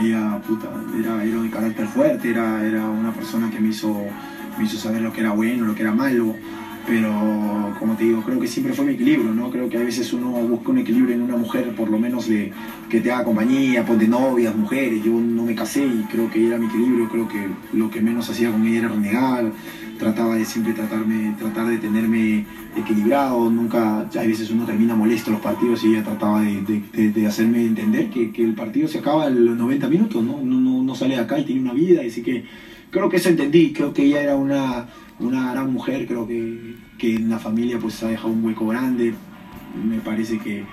ella 0.02 0.42
puta, 0.46 0.70
era, 1.00 1.24
era 1.24 1.42
de 1.42 1.50
carácter 1.50 1.88
fuerte, 1.88 2.30
era, 2.30 2.66
era 2.66 2.86
una 2.86 3.12
persona 3.12 3.50
que 3.50 3.60
me 3.60 3.70
hizo, 3.70 3.96
me 4.58 4.66
hizo 4.66 4.78
saber 4.78 5.02
lo 5.02 5.14
que 5.14 5.22
era 5.22 5.32
bueno, 5.32 5.66
lo 5.66 5.76
que 5.76 5.82
era 5.82 5.92
malo, 5.92 6.36
pero 6.88 7.76
como 7.80 7.96
te 7.96 8.06
digo, 8.06 8.24
creo 8.24 8.40
que 8.40 8.48
siempre 8.48 8.74
fue 8.74 8.86
mi 8.86 8.94
equilibrio, 8.94 9.34
¿no? 9.34 9.52
Creo 9.52 9.70
que 9.70 9.78
a 9.78 9.84
veces 9.84 10.12
uno 10.14 10.30
busca 10.30 10.72
un 10.72 10.78
equilibrio 10.78 11.16
en 11.16 11.22
una 11.22 11.36
mujer, 11.36 11.76
por 11.76 11.90
lo 11.90 12.00
menos 12.00 12.30
de 12.30 12.54
que 12.90 13.02
te 13.02 13.12
haga 13.12 13.26
compañía, 13.26 13.86
pues 13.86 14.00
de 14.00 14.08
novias, 14.08 14.56
mujeres, 14.56 15.04
yo 15.04 15.12
no 15.12 15.44
me 15.44 15.54
casé 15.54 15.86
y 15.86 16.06
creo 16.10 16.32
que 16.32 16.48
era 16.48 16.58
mi 16.58 16.68
equilibrio, 16.68 17.10
creo 17.10 17.28
que 17.28 17.48
lo 17.74 17.90
que 17.90 18.02
menos 18.02 18.30
hacía 18.30 18.52
con 18.52 18.66
ella 18.66 18.80
era 18.80 18.88
renegar, 18.88 19.52
trataba 19.98 20.36
de 20.36 20.46
siempre 20.46 20.74
tratarme, 20.74 21.36
tratar 21.38 21.68
de 21.68 21.78
tenerme 21.78 22.46
equilibrado, 22.78 23.50
nunca, 23.50 24.02
a 24.02 24.24
veces 24.24 24.50
uno 24.52 24.66
termina 24.66 24.96
molesto 24.96 25.32
los 25.32 25.42
partidos 25.42 25.84
y 25.84 25.90
ella 25.90 26.04
trataba 26.04 26.42
de, 26.42 27.28
hacerme 27.28 27.66
entender 27.66 28.10
que, 28.10 28.32
el 28.44 28.54
partido 28.54 28.88
se 28.88 29.00
acaba 29.00 29.28
en 29.28 29.44
los 29.46 29.58
90 29.58 29.90
minutos, 29.90 30.24
¿no? 30.24 30.40
No, 30.42 30.84
no, 30.84 30.96
sale 30.96 31.16
de 31.16 31.22
acá 31.22 31.38
y 31.38 31.44
tiene 31.44 31.62
una 31.62 31.74
vida, 31.74 32.02
así 32.08 32.22
que 32.22 32.46
creo 32.92 33.10
que 33.10 33.18
eso 33.18 33.30
entendí, 33.30 33.74
creo 33.74 33.94
que 33.94 34.04
ella 34.04 34.22
era 34.22 34.36
una, 34.36 34.88
una 35.20 35.52
gran 35.52 35.72
mujer, 35.72 36.08
creo 36.08 36.28
que, 36.28 36.76
que 36.98 37.16
en 37.16 37.30
la 37.30 37.40
familia 37.40 37.80
pues 37.80 38.02
ha 38.04 38.08
dejado 38.08 38.30
un 38.30 38.44
hueco 38.44 38.68
grande, 38.68 39.14
me 39.84 40.00
parece 40.00 40.40
que 40.40 40.64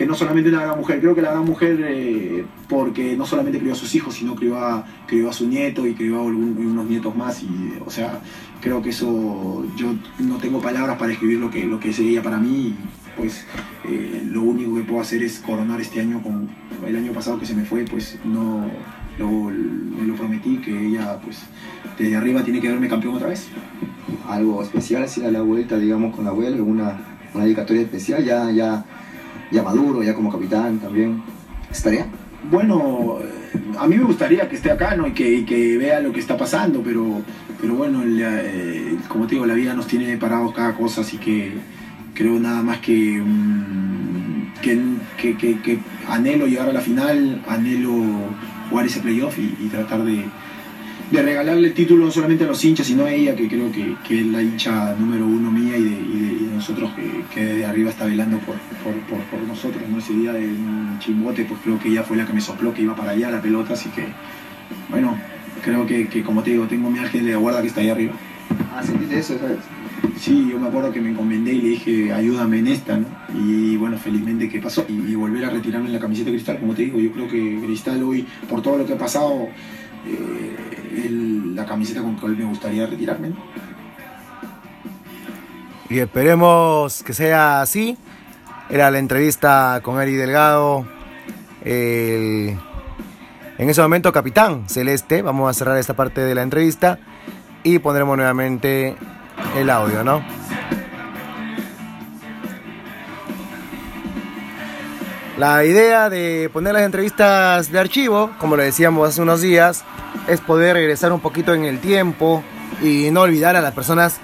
que 0.00 0.06
no 0.06 0.14
solamente 0.14 0.48
una 0.48 0.62
gran 0.62 0.78
mujer, 0.78 0.98
creo 0.98 1.14
que 1.14 1.20
la 1.20 1.32
gran 1.32 1.44
mujer, 1.44 1.78
eh, 1.86 2.46
porque 2.70 3.14
no 3.18 3.26
solamente 3.26 3.58
crió 3.58 3.74
a 3.74 3.76
sus 3.76 3.94
hijos, 3.94 4.14
sino 4.14 4.34
crió 4.34 4.58
a, 4.58 4.82
crió 5.06 5.28
a 5.28 5.32
su 5.34 5.46
nieto 5.46 5.86
y 5.86 5.92
crió 5.92 6.20
a 6.20 6.22
unos 6.22 6.86
nietos 6.86 7.14
más. 7.14 7.42
Y, 7.42 7.74
o 7.84 7.90
sea, 7.90 8.18
creo 8.62 8.80
que 8.80 8.88
eso, 8.88 9.62
yo 9.76 9.92
no 10.18 10.38
tengo 10.38 10.58
palabras 10.58 10.96
para 10.96 11.12
escribir 11.12 11.38
lo 11.38 11.50
que, 11.50 11.66
lo 11.66 11.78
que 11.78 11.90
es 11.90 11.98
ella 11.98 12.22
para 12.22 12.38
mí. 12.38 12.74
Pues 13.14 13.44
eh, 13.84 14.22
lo 14.24 14.40
único 14.40 14.74
que 14.76 14.84
puedo 14.84 15.02
hacer 15.02 15.22
es 15.22 15.38
coronar 15.38 15.78
este 15.82 16.00
año 16.00 16.22
con 16.22 16.48
el 16.86 16.96
año 16.96 17.12
pasado 17.12 17.38
que 17.38 17.44
se 17.44 17.54
me 17.54 17.66
fue, 17.66 17.84
pues 17.84 18.18
no 18.24 18.70
lo, 19.20 19.50
lo 19.50 20.14
prometí 20.16 20.56
que 20.58 20.88
ella, 20.88 21.18
pues 21.22 21.38
desde 21.98 22.16
arriba 22.16 22.42
tiene 22.42 22.60
que 22.60 22.68
verme 22.68 22.88
campeón 22.88 23.14
otra 23.14 23.28
vez. 23.28 23.48
Algo 24.28 24.62
especial, 24.62 25.08
si 25.08 25.24
a 25.24 25.30
la 25.30 25.42
vuelta, 25.42 25.78
digamos, 25.78 26.14
con 26.14 26.24
la 26.24 26.30
abuela, 26.30 26.56
alguna 26.56 26.98
una 27.32 27.44
dedicatoria 27.44 27.82
especial, 27.82 28.24
ya, 28.24 28.50
ya 28.50 28.84
ya 29.50 29.62
maduro, 29.62 30.02
ya 30.02 30.14
como 30.14 30.30
capitán 30.30 30.78
también. 30.78 31.22
¿Estaría? 31.70 32.06
Bueno, 32.50 33.18
a 33.78 33.86
mí 33.86 33.96
me 33.96 34.04
gustaría 34.04 34.48
que 34.48 34.56
esté 34.56 34.70
acá 34.70 34.96
¿no? 34.96 35.06
y, 35.06 35.12
que, 35.12 35.44
que 35.44 35.76
vea 35.76 36.00
lo 36.00 36.12
que 36.12 36.20
está 36.20 36.36
pasando, 36.36 36.82
pero, 36.82 37.22
pero 37.60 37.74
bueno, 37.74 38.02
eh, 38.04 38.96
como 39.08 39.26
te 39.26 39.34
digo, 39.34 39.46
la 39.46 39.54
vida 39.54 39.74
nos 39.74 39.86
tiene 39.86 40.16
parados 40.16 40.52
cada 40.54 40.74
cosa, 40.74 41.02
así 41.02 41.18
que 41.18 41.52
creo 42.14 42.38
nada 42.38 42.62
más 42.62 42.78
que, 42.78 43.20
mm, 43.22 44.52
que, 44.62 45.36
que, 45.36 45.78
anhelo 46.08 46.46
llegar 46.46 46.68
a 46.68 46.72
la 46.72 46.80
final, 46.80 47.42
anhelo 47.46 47.94
jugar 48.70 48.86
ese 48.86 49.00
playoff 49.00 49.36
y 49.38 49.66
tratar 49.68 50.04
de, 50.04 50.24
de 51.10 51.22
regalarle 51.22 51.68
el 51.68 51.74
título 51.74 52.04
no 52.04 52.10
solamente 52.10 52.44
a 52.44 52.46
los 52.46 52.64
hinchas, 52.64 52.86
sino 52.86 53.04
a 53.04 53.12
ella, 53.12 53.34
que 53.34 53.48
creo 53.48 53.70
que, 53.72 53.96
que 54.06 54.20
es 54.20 54.26
la 54.26 54.42
hincha 54.42 54.94
número 54.94 55.26
uno 55.26 55.50
mía 55.50 55.76
y 55.76 55.82
de, 55.82 56.54
nosotros 56.54 56.92
que, 56.94 57.24
que, 57.34 57.44
de 57.44 57.66
arriba 57.66 57.90
está 57.90 58.04
velando 58.04 58.38
por, 58.38 58.54
por, 58.84 59.40
nosotros. 59.48 59.82
¿no? 59.88 59.98
Ese 59.98 60.12
día 60.12 60.32
del 60.32 60.56
chimbote, 61.00 61.44
pues 61.44 61.60
creo 61.64 61.78
que 61.80 61.88
ella 61.88 62.02
fue 62.02 62.16
la 62.16 62.26
que 62.26 62.32
me 62.32 62.40
sopló 62.40 62.72
que 62.72 62.82
iba 62.82 62.94
para 62.94 63.12
allá 63.12 63.30
la 63.30 63.42
pelota, 63.42 63.72
así 63.72 63.88
que, 63.90 64.06
bueno, 64.88 65.18
creo 65.64 65.86
que, 65.86 66.22
como 66.22 66.42
te 66.42 66.50
digo, 66.50 66.66
tengo 66.66 66.90
mi 66.90 66.98
ángel 66.98 67.24
de 67.24 67.32
la 67.32 67.38
guarda 67.38 67.62
que 67.62 67.68
está 67.68 67.80
ahí 67.80 67.88
arriba. 67.88 68.12
Ah, 68.72 68.82
¿sentiste 68.82 69.18
eso, 69.18 69.38
sabes? 69.38 69.58
Sí, 70.20 70.50
yo 70.50 70.58
me 70.58 70.68
acuerdo 70.68 70.92
que 70.92 71.00
me 71.00 71.08
encomendé 71.08 71.54
y 71.54 71.62
le 71.62 71.68
dije, 71.70 72.12
ayúdame 72.12 72.58
en 72.58 72.66
esta, 72.66 72.94
¿no? 72.94 73.06
Y 73.34 73.74
bueno, 73.78 73.96
felizmente 73.96 74.50
que 74.50 74.60
pasó. 74.60 74.84
Y, 74.86 75.14
volver 75.14 75.46
a 75.46 75.50
retirarme 75.50 75.86
en 75.86 75.94
la 75.94 75.98
camiseta 75.98 76.26
de 76.26 76.36
cristal, 76.36 76.60
como 76.60 76.74
te 76.74 76.82
digo, 76.82 76.98
yo 76.98 77.10
creo 77.10 77.26
que 77.26 77.58
Cristal 77.64 78.02
hoy, 78.02 78.26
por 78.46 78.60
todo 78.60 78.76
lo 78.76 78.84
que 78.84 78.92
ha 78.92 78.98
pasado, 78.98 79.48
eh, 80.06 81.08
la 81.54 81.64
camiseta 81.64 82.02
con 82.02 82.16
cual 82.16 82.36
me 82.36 82.44
gustaría 82.44 82.86
retirarme. 82.86 83.32
Y 85.88 86.00
esperemos 86.00 87.02
que 87.02 87.14
sea 87.14 87.62
así. 87.62 87.96
Era 88.68 88.90
la 88.90 88.98
entrevista 88.98 89.80
con 89.82 90.02
Eri 90.02 90.16
Delgado. 90.16 90.86
en 91.64 92.58
ese 93.56 93.80
momento, 93.80 94.12
capitán 94.12 94.68
celeste. 94.68 95.22
Vamos 95.22 95.48
a 95.48 95.54
cerrar 95.54 95.78
esta 95.78 95.94
parte 95.94 96.20
de 96.20 96.34
la 96.34 96.42
entrevista 96.42 96.98
y 97.62 97.78
pondremos 97.78 98.18
nuevamente 98.18 98.96
el 99.56 99.70
audio, 99.70 100.04
¿no? 100.04 100.22
La 105.40 105.64
idea 105.64 106.10
de 106.10 106.50
poner 106.52 106.74
las 106.74 106.82
entrevistas 106.82 107.72
de 107.72 107.78
archivo, 107.78 108.30
como 108.38 108.56
lo 108.56 108.62
decíamos 108.62 109.08
hace 109.08 109.22
unos 109.22 109.40
días, 109.40 109.84
es 110.28 110.40
poder 110.40 110.74
regresar 110.74 111.12
un 111.12 111.20
poquito 111.20 111.54
en 111.54 111.64
el 111.64 111.80
tiempo 111.80 112.44
y 112.82 113.10
no 113.10 113.22
olvidar 113.22 113.56
a 113.56 113.62
las 113.62 113.72
personas 113.72 114.20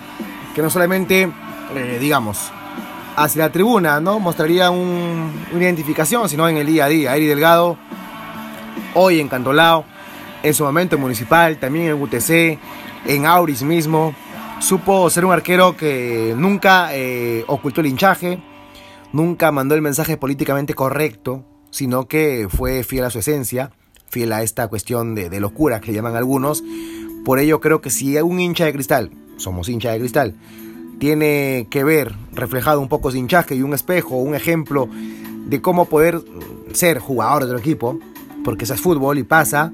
que 0.55 0.61
no 0.61 0.69
solamente, 0.69 1.31
eh, 1.75 1.99
digamos, 1.99 2.53
hacia 3.17 3.45
la 3.45 3.51
tribuna, 3.51 3.99
¿no? 3.99 4.19
Mostraría 4.21 4.71
una 4.71 5.33
identificación, 5.59 6.29
sino 6.29 6.49
en 6.49 6.59
el 6.59 6.67
día 6.67 6.85
a 6.85 6.89
día. 6.89 7.17
Eri 7.17 7.27
Delgado, 7.27 7.79
hoy 8.93 9.19
en 9.19 9.29
Cantolao, 9.29 9.87
en 10.43 10.53
su 10.53 10.65
momento 10.65 10.97
en 10.97 11.01
Municipal, 11.01 11.57
también 11.57 11.87
en 11.87 11.95
UTC, 11.95 12.59
en 13.07 13.27
Auris 13.27 13.63
mismo, 13.63 14.15
supo 14.61 15.09
ser 15.11 15.25
un 15.25 15.33
arquero 15.33 15.77
que 15.77 16.35
nunca 16.37 16.95
eh, 16.95 17.45
ocultó 17.47 17.81
el 17.81 17.87
hinchaje, 17.87 18.43
nunca 19.13 19.53
mandó 19.53 19.75
el 19.75 19.83
mensaje 19.83 20.17
políticamente 20.17 20.75
correcto, 20.75 21.45
sino 21.71 22.09
que 22.09 22.49
fue 22.51 22.85
fiel 22.85 23.05
a 23.05 23.11
su 23.11 23.19
esencia, 23.19 23.71
fiel 24.09 24.33
a 24.33 24.43
esta 24.43 24.69
cuestión 24.69 25.15
de, 25.15 25.41
locura 25.41 25.81
que 25.81 25.93
llaman 25.93 26.17
algunos. 26.17 26.63
Por 27.25 27.39
ello 27.39 27.61
creo 27.61 27.81
que 27.81 27.91
si 27.91 28.17
un 28.19 28.41
hincha 28.41 28.65
de 28.65 28.73
cristal, 28.73 29.11
somos 29.37 29.69
hincha 29.69 29.93
de 29.93 29.99
cristal, 29.99 30.35
tiene 30.99 31.67
que 31.71 31.85
ver 31.85 32.15
reflejado 32.33 32.81
un 32.81 32.89
poco 32.89 33.11
su 33.11 33.17
hinchaje 33.19 33.55
y 33.55 33.63
un 33.63 33.75
espejo, 33.75 34.17
un 34.17 34.35
ejemplo 34.35 34.89
de 35.47 35.61
cómo 35.61 35.85
poder 35.85 36.23
ser 36.73 36.99
jugador 36.99 37.47
del 37.47 37.59
equipo, 37.59 37.99
porque 38.45 38.65
eso 38.65 38.75
es 38.75 38.81
fútbol 38.81 39.19
y 39.19 39.23
pasa, 39.23 39.73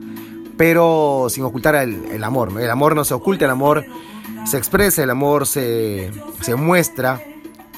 pero 0.57 1.27
sin 1.29 1.45
ocultar 1.45 1.75
el, 1.77 2.25
amor. 2.25 2.61
El 2.61 2.71
amor 2.71 2.95
no 2.95 3.05
se 3.05 3.15
oculta, 3.15 3.45
el 3.45 3.51
amor 3.51 3.85
se 4.45 4.59
expresa, 4.59 5.03
el 5.03 5.11
amor 5.11 5.47
se, 5.47 6.11
se 6.41 6.55
muestra 6.55 7.21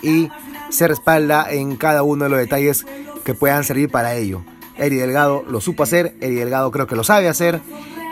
y 0.03 0.29
se 0.71 0.89
respalda 0.89 1.51
en 1.51 1.77
cada 1.77 2.03
uno 2.03 2.25
de 2.25 2.31
los 2.31 2.39
detalles 2.39 2.87
que 3.25 3.35
puedan 3.35 3.65
servir 3.65 3.91
para 3.91 4.15
ello. 4.15 4.43
Eri 4.77 4.97
Delgado 4.97 5.45
lo 5.49 5.61
supo 5.61 5.83
hacer, 5.83 6.15
Eri 6.21 6.35
Delgado 6.35 6.71
creo 6.71 6.87
que 6.87 6.97
lo 6.97 7.05
sabe 7.05 7.29
hacer. 7.29 7.61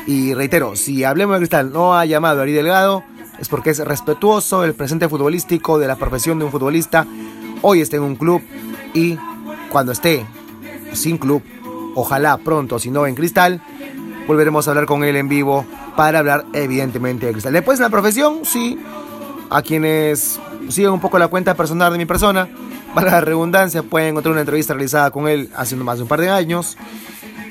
Y 0.07 0.35
reitero, 0.35 0.77
si 0.77 1.05
Hablemos 1.05 1.35
de 1.35 1.41
Cristal 1.41 1.73
no 1.73 1.95
ha 1.95 2.05
llamado 2.05 2.41
a 2.41 2.43
Eri 2.45 2.53
Delgado, 2.53 3.05
es 3.39 3.49
porque 3.49 3.71
es 3.71 3.79
respetuoso 3.81 4.63
del 4.63 4.75
presente 4.75 5.09
futbolístico, 5.09 5.79
de 5.79 5.87
la 5.87 5.97
profesión 5.97 6.39
de 6.39 6.45
un 6.45 6.51
futbolista. 6.51 7.07
Hoy 7.63 7.81
está 7.81 7.97
en 7.97 8.03
un 8.03 8.17
club 8.17 8.43
y 8.95 9.19
cuando 9.71 9.93
esté 9.93 10.27
sin 10.93 11.19
club, 11.19 11.43
ojalá 11.95 12.39
pronto, 12.39 12.79
si 12.79 12.91
no 12.91 13.07
en 13.07 13.15
Cristal, 13.15 13.63
volveremos 14.27 14.67
a 14.67 14.71
hablar 14.73 14.87
con 14.87 15.05
él 15.05 15.17
en 15.17 15.29
vivo 15.29 15.65
para 15.97 16.21
hablar 16.21 16.45
evidentemente 16.53 17.27
de 17.27 17.33
Cristal. 17.33 17.53
Después 17.53 17.79
en 17.79 17.85
la 17.85 17.91
profesión, 17.91 18.41
sí, 18.45 18.79
a 19.51 19.63
quienes 19.63 20.41
siguen 20.69 20.93
un 20.93 21.01
poco 21.01 21.19
la 21.19 21.29
cuenta 21.29 21.55
personal 21.55 21.93
de 21.93 21.99
mi 21.99 22.07
persona, 22.07 22.49
para 22.95 23.11
la 23.13 23.21
redundancia, 23.23 23.83
pueden 23.83 24.11
encontrar 24.11 24.33
una 24.33 24.41
entrevista 24.43 24.75
realizada 24.75 25.11
con 25.11 25.29
él 25.29 25.51
hace 25.57 25.77
más 25.77 25.97
de 25.97 26.03
un 26.03 26.09
par 26.09 26.21
de 26.21 26.29
años. 26.29 26.77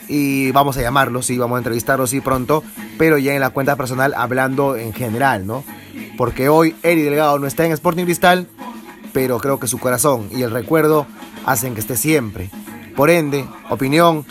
Y 0.07 0.51
vamos 0.51 0.77
a 0.77 0.81
llamarlo, 0.81 1.21
sí, 1.21 1.37
vamos 1.37 1.55
a 1.55 1.59
entrevistarlo, 1.59 2.05
sí, 2.05 2.19
pronto, 2.19 2.63
pero 2.97 3.17
ya 3.17 3.33
en 3.33 3.39
la 3.39 3.49
cuenta 3.51 3.75
personal 3.75 4.13
hablando 4.15 4.75
en 4.75 4.93
general, 4.93 5.47
¿no? 5.47 5.63
Porque 6.17 6.49
hoy 6.49 6.75
Eri 6.83 7.01
Delgado 7.01 7.39
no 7.39 7.47
está 7.47 7.65
en 7.65 7.71
Sporting 7.71 8.03
Cristal, 8.03 8.47
pero 9.13 9.39
creo 9.39 9.59
que 9.59 9.67
su 9.67 9.79
corazón 9.79 10.27
y 10.31 10.41
el 10.41 10.51
recuerdo 10.51 11.07
hacen 11.45 11.73
que 11.73 11.79
esté 11.79 11.95
siempre. 11.95 12.49
Por 12.95 13.09
ende, 13.09 13.45
opinión, 13.69 14.25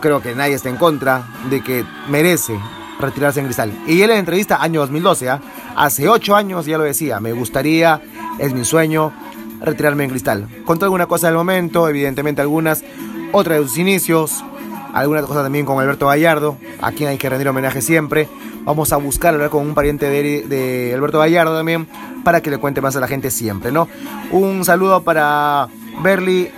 creo 0.00 0.22
que 0.22 0.34
nadie 0.34 0.54
está 0.54 0.68
en 0.68 0.76
contra 0.76 1.28
de 1.50 1.62
que 1.62 1.84
merece 2.08 2.58
retirarse 3.00 3.40
en 3.40 3.46
Cristal. 3.46 3.72
Y 3.86 4.02
él 4.02 4.10
en 4.10 4.18
entrevista 4.18 4.62
año 4.62 4.80
2012, 4.80 5.28
¿ah? 5.28 5.40
hace 5.76 6.08
ocho 6.08 6.36
años 6.36 6.66
ya 6.66 6.78
lo 6.78 6.84
decía, 6.84 7.20
me 7.20 7.32
gustaría, 7.32 8.00
es 8.38 8.52
mi 8.52 8.64
sueño, 8.64 9.12
retirarme 9.60 10.04
en 10.04 10.10
Cristal. 10.10 10.48
Contó 10.64 10.86
alguna 10.86 11.06
cosa 11.06 11.28
del 11.28 11.36
momento, 11.36 11.88
evidentemente 11.88 12.40
algunas 12.40 12.84
otra 13.32 13.56
de 13.56 13.62
sus 13.62 13.78
inicios, 13.78 14.44
alguna 14.92 15.22
cosa 15.22 15.42
también 15.42 15.64
con 15.64 15.78
Alberto 15.78 16.06
Gallardo, 16.06 16.56
a 16.80 16.92
quien 16.92 17.10
hay 17.10 17.18
que 17.18 17.28
rendir 17.28 17.48
homenaje 17.48 17.82
siempre. 17.82 18.28
Vamos 18.64 18.92
a 18.92 18.96
buscar 18.96 19.34
hablar 19.34 19.50
con 19.50 19.66
un 19.66 19.74
pariente 19.74 20.08
de, 20.08 20.92
Alberto 20.94 21.18
Gallardo 21.18 21.56
también 21.56 21.86
para 22.24 22.40
que 22.42 22.50
le 22.50 22.58
cuente 22.58 22.80
más 22.80 22.96
a 22.96 23.00
la 23.00 23.08
gente 23.08 23.30
siempre, 23.30 23.72
¿no? 23.72 23.88
Un 24.30 24.64
saludo 24.64 25.02
para 25.02 25.68
Berly 26.02 26.50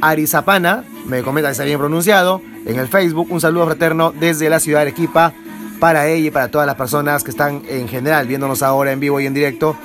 Arizapana, 0.00 0.84
me 1.06 1.22
comenta 1.22 1.48
que 1.48 1.52
está 1.52 1.64
bien 1.64 1.78
pronunciado, 1.78 2.40
en 2.66 2.78
el 2.78 2.88
Facebook. 2.88 3.28
Un 3.30 3.40
saludo 3.40 3.66
fraterno 3.66 4.12
desde 4.12 4.48
la 4.48 4.60
ciudad 4.60 4.80
de 4.80 4.82
Arequipa 4.82 5.32
para 5.84 6.06
ella 6.06 6.28
y 6.28 6.30
para 6.30 6.48
todas 6.48 6.66
las 6.66 6.76
personas 6.76 7.22
que 7.22 7.30
están 7.30 7.60
en 7.68 7.86
general 7.88 8.26
viéndonos 8.26 8.62
ahora 8.62 8.92
en 8.92 9.00
vivo 9.00 9.20
y 9.20 9.26
en 9.26 9.34
directo. 9.34 9.76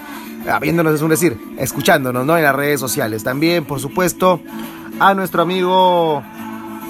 Ah, 0.50 0.58
viéndonos 0.58 0.94
es 0.94 1.02
un 1.02 1.10
decir, 1.10 1.38
escuchándonos, 1.58 2.26
¿no? 2.26 2.38
En 2.38 2.44
las 2.44 2.56
redes 2.56 2.80
sociales. 2.80 3.22
También, 3.22 3.66
por 3.66 3.82
supuesto, 3.82 4.40
a 4.98 5.14
nuestro 5.14 5.42
amigo 5.42 6.24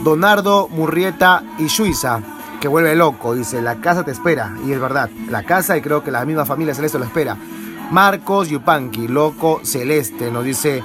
Donardo 0.03 0.67
Murrieta 0.67 1.41
y 1.57 1.69
Suiza, 1.69 2.21
que 2.61 2.67
vuelve 2.67 2.95
loco. 2.95 3.33
Dice, 3.33 3.63
la 3.63 3.77
casa 3.77 4.03
te 4.03 4.11
espera. 4.11 4.55
Y 4.63 4.73
es 4.73 4.79
verdad, 4.79 5.09
la 5.27 5.41
casa 5.41 5.75
y 5.75 5.81
creo 5.81 6.03
que 6.03 6.11
la 6.11 6.23
misma 6.23 6.45
familia 6.45 6.75
Celeste 6.75 6.99
lo 6.99 7.05
espera. 7.05 7.35
Marcos 7.89 8.49
Yupanqui, 8.49 9.07
loco 9.07 9.61
celeste, 9.63 10.29
nos 10.29 10.43
dice 10.43 10.83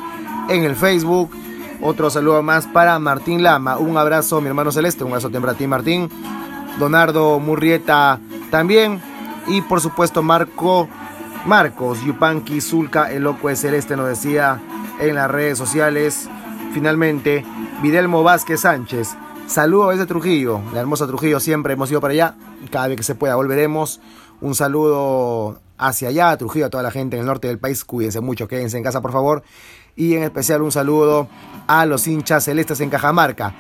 en 0.49 0.65
el 0.65 0.77
Facebook. 0.77 1.31
Otro 1.83 2.09
saludo 2.09 2.43
más 2.43 2.67
para 2.69 2.99
Martín 2.99 3.43
Lama. 3.43 3.77
Un 3.77 3.99
abrazo, 3.99 4.41
mi 4.41 4.49
hermano 4.49 4.73
Celeste. 4.73 5.05
Un 5.05 5.11
abrazo 5.11 5.31
para 5.31 5.53
ti, 5.53 5.67
Martín. 5.67 6.09
Donardo 6.79 7.39
Murrieta 7.41 8.21
también. 8.51 9.01
Y 9.47 9.61
por 9.63 9.81
supuesto, 9.81 10.23
Marco 10.23 10.89
Marcos 11.47 12.03
Yupanqui 12.03 12.61
Zulca, 12.61 13.13
el 13.13 13.25
loco 13.25 13.49
de 13.49 13.57
Celeste, 13.57 13.97
nos 13.97 14.09
decía 14.09 14.61
en 14.99 15.15
las 15.15 15.31
redes 15.31 15.59
sociales. 15.59 16.29
Finalmente, 16.73 17.45
Videlmo 17.83 18.23
Vázquez 18.23 18.61
Sánchez. 18.63 19.15
Saludo 19.47 19.91
desde 19.91 20.07
Trujillo, 20.07 20.63
la 20.73 20.81
hermosa 20.81 21.07
Trujillo, 21.07 21.39
siempre 21.39 21.75
hemos 21.75 21.91
ido 21.91 22.01
para 22.01 22.13
allá. 22.13 22.35
Cada 22.71 22.89
vez 22.89 22.97
que 22.97 23.03
se 23.03 23.15
pueda 23.15 23.37
volveremos. 23.37 24.01
Un 24.41 24.55
saludo 24.55 25.61
hacia 25.77 26.09
allá, 26.09 26.37
Trujillo, 26.39 26.67
a 26.67 26.71
toda 26.71 26.83
la 26.83 26.91
gente 26.91 27.17
en 27.17 27.21
el 27.21 27.27
norte 27.27 27.49
del 27.49 27.59
país. 27.59 27.85
Cuídense 27.85 28.21
mucho, 28.21 28.49
quédense 28.49 28.79
en 28.79 28.83
casa, 28.83 29.03
por 29.03 29.13
favor. 29.13 29.43
Y 29.97 30.15
en 30.15 30.23
especial 30.23 30.63
un 30.63 30.73
saludo 30.73 31.29
a 31.67 31.85
los 31.85 32.07
hinchas 32.07 32.45
celestes 32.45 32.81
en 32.81 32.89
Cajamarca, 32.89 33.55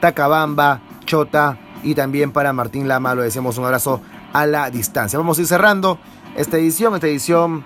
Tacabamba, 0.00 0.82
Chota 1.04 1.56
y 1.82 1.94
también 1.94 2.32
para 2.32 2.52
Martín 2.52 2.88
Lama. 2.88 3.14
Lo 3.14 3.22
decimos 3.22 3.58
un 3.58 3.64
abrazo 3.64 4.00
a 4.32 4.46
la 4.46 4.70
distancia. 4.70 5.18
Vamos 5.18 5.38
a 5.38 5.42
ir 5.42 5.46
cerrando 5.46 5.98
esta 6.36 6.56
edición, 6.58 6.94
esta 6.94 7.06
edición 7.06 7.64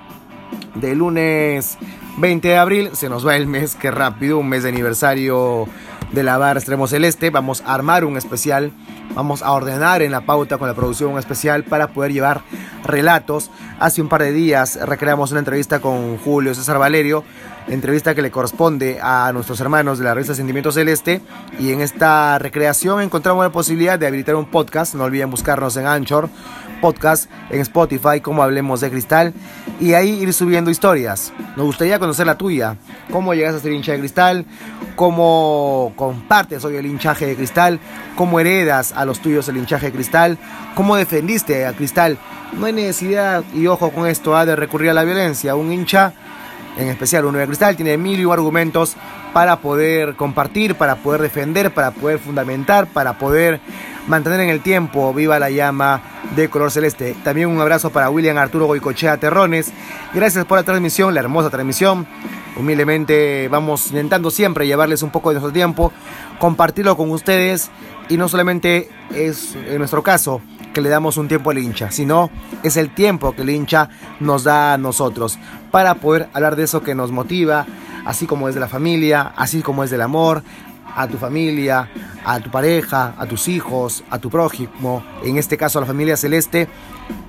de 0.75 0.94
lunes 0.94 1.79
20 2.18 2.48
de 2.48 2.57
abril. 2.57 2.90
Se 2.94 3.09
nos 3.09 3.27
va 3.27 3.37
el 3.37 3.46
mes, 3.46 3.75
qué 3.75 3.90
rápido, 3.90 4.38
un 4.38 4.48
mes 4.48 4.62
de 4.62 4.70
aniversario 4.70 5.66
de 6.12 6.22
la 6.22 6.38
Bar 6.38 6.57
Extremo 6.57 6.87
Celeste. 6.87 7.31
Vamos 7.31 7.62
a 7.66 7.75
armar 7.75 8.05
un 8.05 8.16
especial, 8.16 8.72
vamos 9.14 9.42
a 9.42 9.53
ordenar 9.53 10.03
en 10.03 10.12
la 10.12 10.22
pauta 10.22 10.59
con 10.59 10.68
la 10.68 10.75
producción 10.75 11.12
un 11.12 11.18
especial 11.18 11.64
para 11.64 11.88
poder 11.88 12.12
llevar 12.12 12.42
relatos. 12.85 13.51
Hace 13.83 14.01
un 14.01 14.09
par 14.09 14.23
de 14.23 14.31
días 14.31 14.79
recreamos 14.81 15.33
una 15.33 15.40
entrevista 15.40 15.81
con 15.81 16.16
Julio 16.18 16.55
César 16.55 16.79
Valerio, 16.79 17.25
entrevista 17.66 18.14
que 18.14 18.23
le 18.23 18.31
corresponde 18.31 19.01
a 19.03 19.33
nuestros 19.33 19.61
hermanos 19.61 19.99
de 19.99 20.05
la 20.05 20.14
revista 20.14 20.37
Sentimiento 20.37 20.71
Celeste. 20.71 21.21
Y 21.59 21.73
en 21.73 21.81
esta 21.81 22.38
recreación 22.38 23.03
encontramos 23.03 23.45
la 23.45 23.51
posibilidad 23.51 23.99
de 23.99 24.07
habilitar 24.07 24.37
un 24.37 24.49
podcast. 24.49 24.95
No 24.95 25.03
olviden 25.03 25.33
buscarnos 25.33 25.77
en 25.77 25.88
Anchor 25.88 26.31
podcast 26.81 27.29
en 27.51 27.61
Spotify 27.61 28.21
como 28.21 28.45
Hablemos 28.45 28.81
de 28.81 28.90
Cristal 28.90 29.35
y 29.81 29.95
ahí 29.95 30.11
ir 30.11 30.33
subiendo 30.33 30.71
historias. 30.71 31.33
Nos 31.57 31.66
gustaría 31.66 31.99
conocer 31.99 32.27
la 32.27 32.38
tuya, 32.38 32.77
cómo 33.11 33.35
llegas 33.35 33.57
a 33.57 33.59
ser 33.59 33.73
hincha 33.73 33.92
de 33.92 33.99
cristal, 33.99 34.47
cómo 34.95 35.92
compartes 35.97 36.64
hoy 36.64 36.77
el 36.77 36.87
hinchaje 36.87 37.27
de 37.27 37.35
cristal, 37.37 37.81
cómo 38.14 38.38
heredas 38.38 38.92
a 38.92 39.05
los 39.05 39.21
tuyos 39.21 39.49
el 39.49 39.57
hinchaje 39.57 39.87
de 39.87 39.92
cristal, 39.92 40.38
cómo 40.77 40.95
defendiste 40.95 41.66
a 41.66 41.73
cristal. 41.73 42.18
No 42.52 42.66
hay 42.66 42.72
necesidad, 42.72 43.44
y 43.54 43.66
ojo 43.66 43.90
con 43.90 44.06
esto, 44.06 44.36
¿ah? 44.36 44.44
de 44.44 44.54
recurrir 44.56 44.90
a 44.90 44.94
la 44.94 45.04
violencia. 45.04 45.54
Un 45.54 45.72
hincha, 45.72 46.12
en 46.76 46.88
especial 46.88 47.24
uno 47.24 47.38
de 47.38 47.46
cristal, 47.46 47.76
tiene 47.76 47.96
mil 47.96 48.20
y 48.20 48.30
argumentos 48.30 48.96
para 49.32 49.56
poder 49.56 50.14
compartir, 50.16 50.74
para 50.74 50.96
poder 50.96 51.22
defender, 51.22 51.72
para 51.72 51.90
poder 51.92 52.18
fundamentar, 52.18 52.86
para 52.86 53.18
poder 53.18 53.60
mantener 54.06 54.40
en 54.40 54.50
el 54.50 54.60
tiempo 54.60 55.14
viva 55.14 55.38
la 55.38 55.50
llama 55.50 56.02
de 56.36 56.48
color 56.50 56.70
celeste. 56.70 57.16
También 57.24 57.48
un 57.48 57.60
abrazo 57.60 57.90
para 57.90 58.10
William 58.10 58.36
Arturo 58.36 58.66
Goicochea 58.66 59.16
Terrones. 59.16 59.72
Gracias 60.12 60.44
por 60.44 60.58
la 60.58 60.64
transmisión, 60.64 61.14
la 61.14 61.20
hermosa 61.20 61.48
transmisión. 61.48 62.06
Humildemente 62.56 63.48
vamos 63.48 63.86
intentando 63.88 64.30
siempre 64.30 64.66
llevarles 64.66 65.02
un 65.02 65.10
poco 65.10 65.30
de 65.30 65.36
nuestro 65.36 65.52
tiempo, 65.52 65.90
compartirlo 66.38 66.96
con 66.98 67.10
ustedes 67.10 67.70
y 68.10 68.18
no 68.18 68.28
solamente 68.28 68.90
es 69.14 69.54
en 69.54 69.78
nuestro 69.78 70.02
caso 70.02 70.42
que 70.72 70.80
le 70.80 70.88
damos 70.88 71.16
un 71.16 71.28
tiempo 71.28 71.50
al 71.50 71.58
hincha, 71.58 71.90
sino 71.90 72.30
es 72.62 72.76
el 72.76 72.94
tiempo 72.94 73.32
que 73.32 73.42
el 73.42 73.50
hincha 73.50 73.88
nos 74.20 74.44
da 74.44 74.74
a 74.74 74.78
nosotros 74.78 75.38
para 75.70 75.94
poder 75.96 76.28
hablar 76.32 76.56
de 76.56 76.64
eso 76.64 76.82
que 76.82 76.94
nos 76.94 77.12
motiva, 77.12 77.66
así 78.04 78.26
como 78.26 78.48
es 78.48 78.54
de 78.54 78.61
la 78.61 78.68
familia, 78.68 79.32
así 79.37 79.62
como 79.62 79.85
es 79.85 79.90
del 79.90 80.02
amor, 80.02 80.42
a 80.94 81.06
tu 81.08 81.16
familia, 81.16 81.88
a 82.24 82.40
tu 82.40 82.50
pareja, 82.50 83.14
a 83.18 83.26
tus 83.26 83.48
hijos, 83.48 84.04
a 84.11 84.18
tu 84.18 84.30
prójimo, 84.30 85.02
en 85.24 85.38
este 85.38 85.56
caso 85.56 85.78
a 85.78 85.82
la 85.82 85.87
familia 85.87 86.16
celeste, 86.16 86.68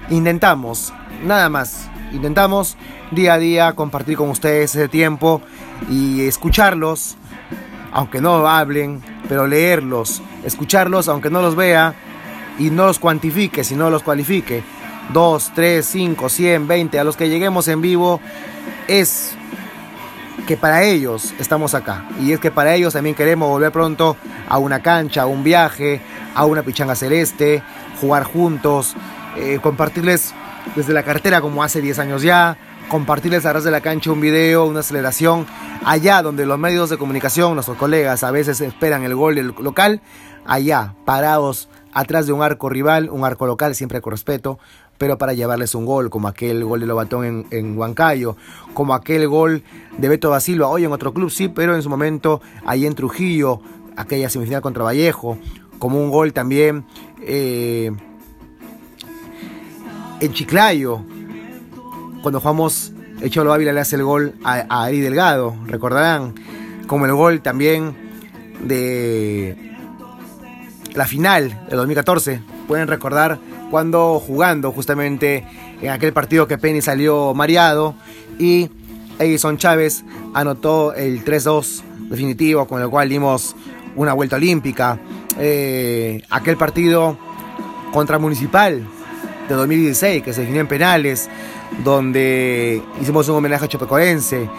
intentamos, 0.09 0.93
nada 1.23 1.49
más, 1.49 1.89
intentamos 2.11 2.77
día 3.11 3.33
a 3.35 3.37
día 3.37 3.73
compartir 3.73 4.17
con 4.17 4.29
ustedes 4.29 4.75
ese 4.75 4.87
tiempo 4.87 5.41
y 5.89 6.21
escucharlos, 6.21 7.15
aunque 7.91 8.21
no 8.21 8.47
hablen, 8.47 9.01
pero 9.29 9.47
leerlos, 9.47 10.21
escucharlos 10.43 11.07
aunque 11.07 11.29
no 11.29 11.41
los 11.41 11.55
vea 11.55 11.95
y 12.59 12.69
no 12.69 12.85
los 12.85 12.99
cuantifique, 12.99 13.63
sino 13.63 13.89
los 13.89 14.03
cualifique. 14.03 14.63
2, 15.11 15.51
3, 15.53 15.85
5, 15.85 16.29
100, 16.29 16.67
20, 16.67 16.99
a 16.99 17.03
los 17.03 17.17
que 17.17 17.29
lleguemos 17.29 17.67
en 17.67 17.81
vivo, 17.81 18.21
es 18.87 19.35
que 20.47 20.57
para 20.57 20.83
ellos 20.83 21.33
estamos 21.39 21.73
acá. 21.73 22.05
Y 22.21 22.31
es 22.31 22.39
que 22.39 22.51
para 22.51 22.73
ellos 22.75 22.93
también 22.93 23.15
queremos 23.15 23.49
volver 23.49 23.71
pronto 23.71 24.17
a 24.47 24.57
una 24.57 24.81
cancha, 24.81 25.23
a 25.23 25.25
un 25.25 25.43
viaje, 25.43 26.01
a 26.35 26.45
una 26.45 26.63
pichanga 26.63 26.95
celeste, 26.95 27.61
jugar 27.99 28.23
juntos, 28.23 28.95
eh, 29.37 29.59
compartirles 29.61 30.33
desde 30.75 30.93
la 30.93 31.03
cartera 31.03 31.41
como 31.41 31.63
hace 31.63 31.81
10 31.81 31.99
años 31.99 32.21
ya, 32.21 32.57
compartirles 32.87 33.45
a 33.45 33.53
ras 33.53 33.63
de 33.63 33.71
la 33.71 33.81
cancha 33.81 34.11
un 34.11 34.21
video, 34.21 34.65
una 34.65 34.81
aceleración, 34.81 35.45
allá 35.85 36.21
donde 36.21 36.45
los 36.45 36.59
medios 36.59 36.89
de 36.89 36.97
comunicación, 36.97 37.53
nuestros 37.55 37.77
colegas 37.77 38.23
a 38.23 38.31
veces 38.31 38.61
esperan 38.61 39.03
el 39.03 39.15
gol 39.15 39.35
del 39.35 39.53
local, 39.59 40.01
allá, 40.45 40.93
parados 41.05 41.69
atrás 41.93 42.25
de 42.27 42.33
un 42.33 42.41
arco 42.41 42.69
rival, 42.69 43.09
un 43.09 43.23
arco 43.23 43.45
local, 43.45 43.75
siempre 43.75 44.01
con 44.01 44.11
respeto, 44.11 44.59
pero 44.97 45.17
para 45.17 45.33
llevarles 45.33 45.75
un 45.75 45.85
gol, 45.85 46.09
como 46.09 46.27
aquel 46.27 46.63
gol 46.63 46.79
de 46.79 46.85
Lobatón 46.85 47.25
en, 47.25 47.45
en 47.51 47.77
Huancayo, 47.77 48.35
como 48.73 48.93
aquel 48.93 49.27
gol 49.27 49.63
de 49.97 50.09
Beto 50.09 50.29
da 50.29 50.39
hoy 50.67 50.85
en 50.85 50.91
otro 50.91 51.13
club 51.13 51.29
sí, 51.29 51.47
pero 51.49 51.75
en 51.75 51.81
su 51.81 51.89
momento 51.89 52.41
ahí 52.65 52.85
en 52.85 52.95
Trujillo, 52.95 53.61
aquella 53.95 54.29
semifinal 54.29 54.61
contra 54.61 54.83
Vallejo, 54.83 55.37
como 55.79 55.99
un 55.99 56.09
gol 56.09 56.33
también 56.33 56.85
eh, 57.21 57.91
en 60.19 60.33
Chiclayo, 60.33 61.01
cuando 62.21 62.39
jugamos, 62.39 62.93
el 63.21 63.29
Cholo 63.29 63.51
Ávila 63.51 63.73
le 63.73 63.81
hace 63.81 63.97
el 63.97 64.03
gol 64.03 64.35
a 64.43 64.83
Ari 64.83 65.01
Delgado, 65.01 65.55
recordarán, 65.65 66.35
como 66.87 67.05
el 67.05 67.13
gol 67.13 67.41
también 67.41 67.95
de 68.63 69.72
la 70.93 71.05
final 71.05 71.65
del 71.67 71.77
2014, 71.77 72.41
pueden 72.67 72.87
recordar 72.87 73.39
cuando 73.71 74.19
jugando 74.19 74.71
justamente 74.71 75.45
en 75.81 75.89
aquel 75.89 76.13
partido 76.13 76.47
que 76.47 76.57
Penny 76.57 76.81
salió 76.81 77.33
mareado 77.33 77.95
y 78.37 78.69
Edison 79.19 79.57
Chávez 79.57 80.03
anotó 80.33 80.93
el 80.93 81.23
3-2 81.25 81.81
definitivo 82.09 82.67
con 82.67 82.81
el 82.81 82.89
cual 82.89 83.09
dimos 83.09 83.55
una 83.95 84.13
vuelta 84.13 84.35
olímpica. 84.35 84.99
Eh, 85.39 86.21
aquel 86.29 86.57
partido 86.57 87.17
contra 87.91 88.19
Municipal 88.19 88.85
de 89.49 89.55
2016 89.55 90.23
que 90.23 90.33
se 90.33 90.41
definió 90.41 90.61
en 90.61 90.67
penales, 90.67 91.29
donde 91.83 92.81
hicimos 93.01 93.27
un 93.29 93.35
homenaje 93.37 93.65
a 93.65 93.67
Chopecoense. 93.67 94.49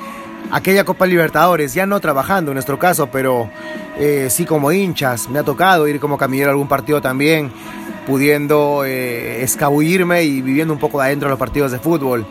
Aquella 0.51 0.85
Copa 0.85 1.07
Libertadores, 1.07 1.75
ya 1.75 1.87
no 1.87 1.99
trabajando 2.01 2.51
en 2.51 2.55
nuestro 2.55 2.79
caso, 2.79 3.09
pero 3.11 3.51
eh, 3.99 4.29
sí 4.31 4.45
como 4.45 4.73
hinchas. 4.73 5.29
Me 5.29 5.39
ha 5.39 5.43
tocado 5.43 5.89
ir 5.89 6.01
como 6.01 6.19
camillero 6.19 6.51
a 6.51 6.53
algún 6.53 6.69
partido 6.69 7.01
también 7.01 7.51
pudiendo 8.07 8.85
eh, 8.85 9.43
escabullirme 9.43 10.25
y 10.25 10.43
viviendo 10.43 10.75
un 10.75 10.79
poco 10.79 11.01
adentro 11.01 11.29
de 11.29 11.31
los 11.31 11.39
partidos 11.39 11.73
de 11.73 11.79
fútbol. 11.79 12.27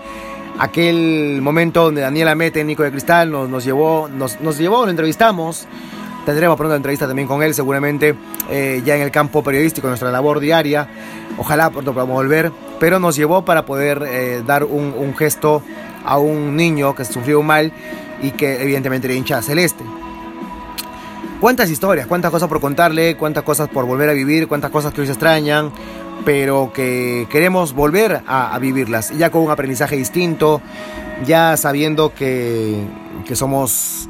Aquel 0.59 1.39
momento 1.41 1.85
donde 1.85 2.01
Daniel 2.01 2.27
Amé, 2.27 2.51
técnico 2.51 2.83
de 2.83 2.91
Cristal, 2.91 3.31
nos, 3.31 3.49
nos 3.49 3.63
llevó, 3.65 4.07
nos, 4.07 4.39
nos, 4.39 4.57
llevó, 4.57 4.85
lo 4.85 4.91
entrevistamos. 4.91 5.67
Tendremos 6.25 6.55
pronto 6.55 6.75
entrevista 6.75 7.07
también 7.07 7.27
con 7.27 7.41
él, 7.43 7.53
seguramente 7.53 8.15
eh, 8.49 8.81
ya 8.85 8.95
en 8.95 9.01
el 9.01 9.11
campo 9.11 9.43
periodístico, 9.43 9.87
nuestra 9.87 10.11
labor 10.11 10.39
diaria. 10.39 10.87
Ojalá 11.37 11.71
pronto 11.71 11.93
podamos 11.93 12.15
volver, 12.15 12.51
pero 12.79 12.99
nos 12.99 13.15
llevó 13.15 13.43
para 13.43 13.65
poder 13.65 14.45
dar 14.45 14.63
un, 14.63 15.15
gesto 15.17 15.63
a 16.03 16.17
un 16.17 16.55
niño 16.55 16.95
que 16.95 17.05
sufrió 17.05 17.39
un 17.39 17.47
mal 17.47 17.71
y 18.21 18.31
que 18.31 18.61
evidentemente 18.61 19.07
era 19.07 19.15
hincha 19.15 19.41
celeste. 19.41 19.83
cuántas 21.39 21.69
historias, 21.69 22.07
cuántas 22.07 22.31
cosas 22.31 22.47
por 22.47 22.61
contarle, 22.61 23.17
cuántas 23.17 23.43
cosas 23.43 23.67
por 23.67 23.85
volver 23.85 24.09
a 24.09 24.13
vivir, 24.13 24.47
cuántas 24.47 24.71
cosas 24.71 24.93
que 24.93 25.01
hoy 25.01 25.07
se 25.07 25.13
extrañan, 25.13 25.71
pero 26.23 26.71
que 26.73 27.27
queremos 27.29 27.73
volver 27.73 28.21
a, 28.25 28.57
vivirlas, 28.59 29.15
ya 29.17 29.29
con 29.29 29.43
un 29.43 29.51
aprendizaje 29.51 29.97
distinto, 29.97 30.61
ya 31.25 31.57
sabiendo 31.57 32.13
que, 32.13 32.81
que 33.25 33.35
somos 33.35 34.07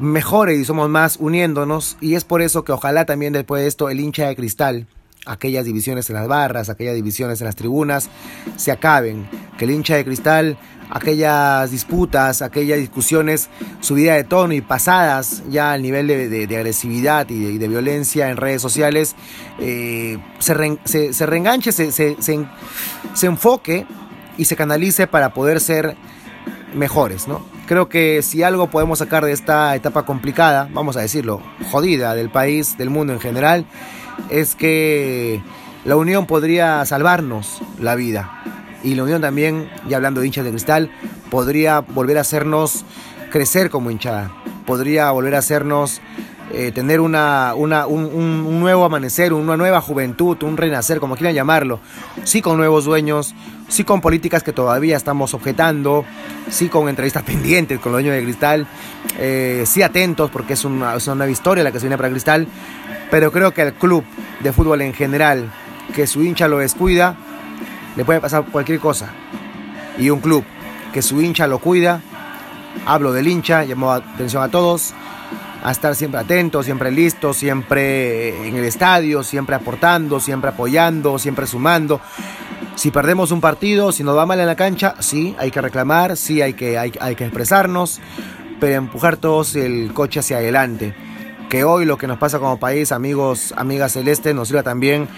mejores 0.00 0.58
y 0.60 0.64
somos 0.64 0.88
más 0.88 1.16
uniéndonos, 1.18 1.96
y 2.00 2.14
es 2.14 2.24
por 2.24 2.42
eso 2.42 2.64
que 2.64 2.72
ojalá 2.72 3.06
también 3.06 3.32
después 3.32 3.62
de 3.62 3.68
esto 3.68 3.90
el 3.90 3.98
hincha 3.98 4.28
de 4.28 4.36
cristal, 4.36 4.86
aquellas 5.26 5.64
divisiones 5.64 6.08
en 6.08 6.16
las 6.16 6.28
barras, 6.28 6.68
aquellas 6.68 6.94
divisiones 6.94 7.40
en 7.40 7.46
las 7.46 7.56
tribunas, 7.56 8.08
se 8.56 8.72
acaben, 8.72 9.28
que 9.58 9.64
el 9.64 9.72
hincha 9.72 9.96
de 9.96 10.04
cristal 10.04 10.58
aquellas 10.90 11.70
disputas, 11.70 12.42
aquellas 12.42 12.78
discusiones 12.78 13.48
subidas 13.80 14.16
de 14.16 14.24
tono 14.24 14.52
y 14.54 14.60
pasadas 14.60 15.42
ya 15.48 15.72
al 15.72 15.82
nivel 15.82 16.06
de, 16.06 16.56
agresividad 16.56 17.28
y 17.30 17.58
de, 17.58 17.68
violencia 17.68 18.30
en 18.30 18.36
redes 18.36 18.62
sociales, 18.62 19.16
eh, 19.58 20.18
se, 20.38 21.12
se, 21.12 21.26
reenganche, 21.26 21.72
se, 21.72 21.92
se, 21.92 23.26
enfoque 23.26 23.86
y 24.38 24.44
se 24.44 24.56
canalice 24.56 25.06
para 25.06 25.32
poder 25.32 25.60
ser 25.60 25.96
mejores, 26.74 27.26
¿no? 27.26 27.44
Creo 27.66 27.88
que 27.88 28.22
si 28.22 28.42
algo 28.44 28.68
podemos 28.70 29.00
sacar 29.00 29.24
de 29.24 29.32
esta 29.32 29.74
etapa 29.74 30.04
complicada, 30.04 30.68
vamos 30.72 30.96
a 30.96 31.00
decirlo, 31.00 31.42
jodida 31.70 32.14
del 32.14 32.30
país, 32.30 32.78
del 32.78 32.90
mundo 32.90 33.12
en 33.12 33.20
general, 33.20 33.66
es 34.30 34.54
que 34.54 35.42
la 35.84 35.96
unión 35.96 36.26
podría 36.26 36.84
salvarnos 36.84 37.60
la 37.80 37.96
vida 37.96 38.35
y 38.82 38.94
la 38.94 39.04
Unión 39.04 39.20
también, 39.20 39.68
ya 39.88 39.96
hablando 39.96 40.20
de 40.20 40.26
hinchas 40.26 40.44
de 40.44 40.50
cristal, 40.50 40.90
podría 41.30 41.80
volver 41.80 42.18
a 42.18 42.22
hacernos 42.22 42.84
crecer 43.30 43.70
como 43.70 43.90
hinchada, 43.90 44.32
podría 44.64 45.10
volver 45.10 45.34
a 45.34 45.38
hacernos 45.38 46.00
eh, 46.52 46.70
tener 46.70 47.00
una, 47.00 47.54
una 47.56 47.86
un, 47.86 48.60
nuevo 48.60 48.84
amanecer, 48.84 49.32
una 49.32 49.56
nueva 49.56 49.80
juventud, 49.80 50.40
un 50.44 50.56
renacer, 50.56 51.00
como 51.00 51.16
quieran 51.16 51.34
llamarlo, 51.34 51.80
sí 52.22 52.40
con 52.40 52.56
nuevos 52.56 52.84
dueños, 52.84 53.34
sí 53.68 53.82
con 53.82 54.00
políticas 54.00 54.44
que 54.44 54.52
todavía 54.52 54.96
estamos 54.96 55.34
objetando, 55.34 56.04
sí 56.48 56.68
con 56.68 56.88
entrevistas 56.88 57.22
pendientes 57.24 57.80
con 57.80 57.92
los 57.92 58.00
dueños 58.00 58.16
de 58.16 58.22
Cristal, 58.22 58.66
eh, 59.18 59.64
sí 59.66 59.82
atentos 59.82 60.30
porque 60.30 60.52
es 60.52 60.64
una, 60.64 60.94
es 60.94 61.06
una 61.08 61.16
nueva 61.16 61.32
historia 61.32 61.64
la 61.64 61.72
que 61.72 61.80
se 61.80 61.86
viene 61.86 61.96
para 61.96 62.10
Cristal, 62.10 62.46
pero 63.10 63.32
creo 63.32 63.52
que 63.52 63.62
el 63.62 63.74
club 63.74 64.04
de 64.40 64.52
fútbol 64.52 64.82
en 64.82 64.94
general, 64.94 65.50
que 65.94 66.06
su 66.06 66.22
hincha 66.22 66.46
lo 66.46 66.58
descuida, 66.58 67.16
le 67.96 68.04
puede 68.04 68.20
pasar 68.20 68.44
cualquier 68.44 68.78
cosa. 68.78 69.08
Y 69.98 70.10
un 70.10 70.20
club 70.20 70.44
que 70.92 71.02
su 71.02 71.20
hincha 71.20 71.46
lo 71.46 71.58
cuida, 71.58 72.00
hablo 72.86 73.12
del 73.12 73.26
hincha, 73.28 73.64
llamo 73.64 73.90
atención 73.92 74.42
a 74.42 74.48
todos, 74.48 74.94
a 75.62 75.70
estar 75.70 75.94
siempre 75.96 76.20
atentos, 76.20 76.66
siempre 76.66 76.90
listos, 76.90 77.36
siempre 77.36 78.46
en 78.46 78.56
el 78.56 78.64
estadio, 78.64 79.22
siempre 79.22 79.56
aportando, 79.56 80.20
siempre 80.20 80.50
apoyando, 80.50 81.18
siempre 81.18 81.46
sumando. 81.46 82.00
Si 82.74 82.90
perdemos 82.90 83.30
un 83.30 83.40
partido, 83.40 83.90
si 83.90 84.04
nos 84.04 84.16
va 84.16 84.26
mal 84.26 84.38
en 84.38 84.46
la 84.46 84.54
cancha, 84.54 84.94
sí, 85.00 85.34
hay 85.38 85.50
que 85.50 85.62
reclamar, 85.62 86.16
sí, 86.16 86.42
hay 86.42 86.52
que, 86.52 86.78
hay, 86.78 86.92
hay 87.00 87.16
que 87.16 87.24
expresarnos, 87.24 88.00
pero 88.60 88.74
empujar 88.74 89.16
todos 89.16 89.56
el 89.56 89.92
coche 89.94 90.20
hacia 90.20 90.36
adelante. 90.36 90.94
Que 91.48 91.64
hoy 91.64 91.86
lo 91.86 91.96
que 91.96 92.06
nos 92.06 92.18
pasa 92.18 92.38
como 92.38 92.58
país, 92.58 92.92
amigos, 92.92 93.54
amigas 93.56 93.92
celestes, 93.92 94.34
nos 94.34 94.48
sirva 94.48 94.62
también 94.62 95.08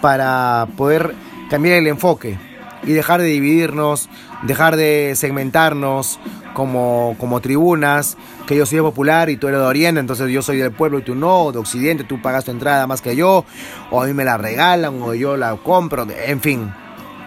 para 0.00 0.68
poder 0.76 1.14
cambiar 1.50 1.78
el 1.78 1.86
enfoque 1.86 2.38
y 2.84 2.92
dejar 2.92 3.20
de 3.20 3.26
dividirnos, 3.26 4.08
dejar 4.42 4.76
de 4.76 5.12
segmentarnos 5.16 6.18
como, 6.54 7.16
como 7.18 7.40
tribunas, 7.40 8.16
que 8.46 8.56
yo 8.56 8.66
soy 8.66 8.80
popular 8.80 9.30
y 9.30 9.36
tú 9.36 9.48
eres 9.48 9.60
de 9.60 9.66
Oriente, 9.66 10.00
entonces 10.00 10.30
yo 10.30 10.42
soy 10.42 10.58
del 10.58 10.72
pueblo 10.72 10.98
y 10.98 11.02
tú 11.02 11.14
no, 11.14 11.52
de 11.52 11.58
Occidente, 11.58 12.04
tú 12.04 12.20
pagas 12.20 12.44
tu 12.44 12.50
entrada 12.50 12.86
más 12.86 13.00
que 13.00 13.16
yo, 13.16 13.44
o 13.90 14.02
a 14.02 14.06
mí 14.06 14.12
me 14.12 14.24
la 14.24 14.36
regalan, 14.36 15.00
o 15.02 15.14
yo 15.14 15.36
la 15.36 15.56
compro, 15.56 16.06
en 16.10 16.40
fin. 16.40 16.72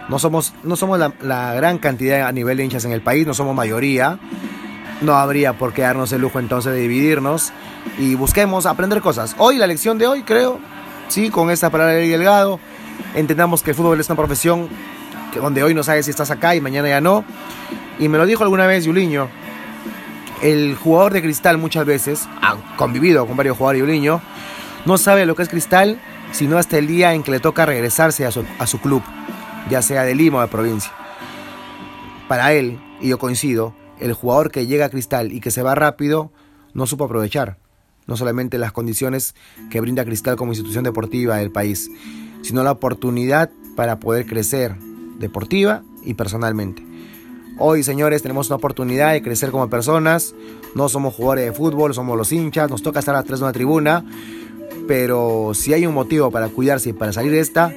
No 0.08 0.18
somos, 0.20 0.52
no 0.62 0.76
somos 0.76 0.98
la, 0.98 1.12
la 1.20 1.54
gran 1.54 1.78
cantidad 1.78 2.28
a 2.28 2.32
nivel 2.32 2.58
de 2.58 2.64
hinchas 2.64 2.84
en 2.84 2.92
el 2.92 3.00
país, 3.00 3.26
no 3.26 3.34
somos 3.34 3.54
mayoría. 3.54 4.18
No 5.02 5.14
habría 5.14 5.52
por 5.58 5.74
qué 5.74 5.82
darnos 5.82 6.10
el 6.12 6.22
lujo 6.22 6.38
entonces 6.38 6.72
de 6.72 6.78
dividirnos 6.78 7.52
y 7.98 8.14
busquemos 8.14 8.64
aprender 8.64 9.02
cosas. 9.02 9.34
Hoy, 9.36 9.58
la 9.58 9.66
lección 9.66 9.98
de 9.98 10.06
hoy, 10.06 10.22
creo, 10.22 10.58
sí, 11.08 11.28
con 11.28 11.50
esta 11.50 11.68
palabra 11.68 11.94
de 11.94 12.08
Delgado, 12.08 12.58
entendamos 13.14 13.62
que 13.62 13.70
el 13.70 13.76
fútbol 13.76 14.00
es 14.00 14.08
una 14.08 14.16
profesión 14.16 14.68
que 15.32 15.40
donde 15.40 15.62
hoy 15.62 15.74
no 15.74 15.82
sabes 15.82 16.06
si 16.06 16.10
estás 16.10 16.30
acá 16.30 16.54
y 16.54 16.60
mañana 16.60 16.88
ya 16.88 17.00
no. 17.00 17.24
Y 17.98 18.08
me 18.08 18.18
lo 18.18 18.26
dijo 18.26 18.42
alguna 18.42 18.66
vez 18.66 18.84
Yuliño, 18.84 19.28
el 20.42 20.76
jugador 20.76 21.12
de 21.12 21.22
cristal 21.22 21.58
muchas 21.58 21.86
veces, 21.86 22.28
ha 22.42 22.56
convivido 22.76 23.26
con 23.26 23.36
varios 23.36 23.56
jugadores 23.56 23.80
Yuliño, 23.80 24.20
no 24.84 24.98
sabe 24.98 25.26
lo 25.26 25.34
que 25.34 25.42
es 25.42 25.48
cristal 25.48 26.00
sino 26.32 26.58
hasta 26.58 26.76
el 26.76 26.86
día 26.86 27.14
en 27.14 27.22
que 27.22 27.30
le 27.30 27.40
toca 27.40 27.64
regresarse 27.64 28.26
a 28.26 28.30
su 28.30 28.80
club, 28.80 29.02
ya 29.70 29.80
sea 29.80 30.02
de 30.02 30.14
Lima 30.14 30.38
o 30.38 30.42
de 30.42 30.48
provincia. 30.48 30.92
Para 32.28 32.52
él, 32.52 32.78
y 33.00 33.08
yo 33.08 33.18
coincido, 33.18 33.74
el 34.00 34.12
jugador 34.12 34.50
que 34.50 34.66
llega 34.66 34.86
a 34.86 34.90
cristal 34.90 35.32
y 35.32 35.40
que 35.40 35.50
se 35.50 35.62
va 35.62 35.74
rápido 35.74 36.32
no 36.74 36.86
supo 36.86 37.04
aprovechar 37.04 37.58
no 38.06 38.16
solamente 38.16 38.58
las 38.58 38.72
condiciones 38.72 39.34
que 39.70 39.80
brinda 39.80 40.04
Cristal 40.04 40.36
como 40.36 40.52
institución 40.52 40.84
deportiva 40.84 41.38
del 41.38 41.50
país, 41.50 41.90
sino 42.46 42.62
la 42.62 42.70
oportunidad 42.70 43.50
para 43.74 43.98
poder 43.98 44.24
crecer 44.24 44.76
deportiva 45.18 45.82
y 46.04 46.14
personalmente. 46.14 46.86
Hoy, 47.58 47.82
señores, 47.82 48.22
tenemos 48.22 48.46
una 48.48 48.56
oportunidad 48.56 49.12
de 49.12 49.22
crecer 49.22 49.50
como 49.50 49.68
personas. 49.68 50.32
No 50.76 50.88
somos 50.88 51.14
jugadores 51.14 51.46
de 51.46 51.52
fútbol, 51.52 51.92
somos 51.92 52.16
los 52.16 52.30
hinchas, 52.30 52.70
nos 52.70 52.82
toca 52.82 53.00
estar 53.00 53.16
atrás 53.16 53.40
de 53.40 53.46
una 53.46 53.52
tribuna. 53.52 54.04
Pero 54.86 55.52
si 55.54 55.74
hay 55.74 55.86
un 55.86 55.94
motivo 55.94 56.30
para 56.30 56.48
cuidarse 56.48 56.90
y 56.90 56.92
para 56.92 57.12
salir 57.12 57.32
de 57.32 57.40
esta, 57.40 57.72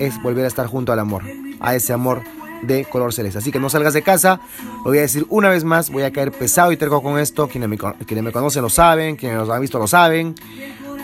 es 0.00 0.20
volver 0.20 0.46
a 0.46 0.48
estar 0.48 0.66
junto 0.66 0.92
al 0.92 0.98
amor, 0.98 1.22
a 1.60 1.76
ese 1.76 1.92
amor 1.92 2.22
de 2.62 2.86
color 2.86 3.12
celeste. 3.12 3.38
Así 3.38 3.52
que 3.52 3.60
no 3.60 3.70
salgas 3.70 3.94
de 3.94 4.02
casa, 4.02 4.40
lo 4.78 4.90
voy 4.90 4.98
a 4.98 5.02
decir 5.02 5.26
una 5.28 5.48
vez 5.48 5.62
más, 5.62 5.90
voy 5.90 6.02
a 6.02 6.10
caer 6.10 6.32
pesado 6.32 6.72
y 6.72 6.76
terco 6.76 7.04
con 7.04 7.20
esto. 7.20 7.46
Quienes 7.46 7.68
me, 7.68 7.78
quienes 7.78 8.24
me 8.24 8.32
conocen 8.32 8.62
lo 8.62 8.70
saben, 8.70 9.14
quienes 9.14 9.38
nos 9.38 9.48
han 9.48 9.60
visto 9.60 9.78
lo 9.78 9.86
saben. 9.86 10.34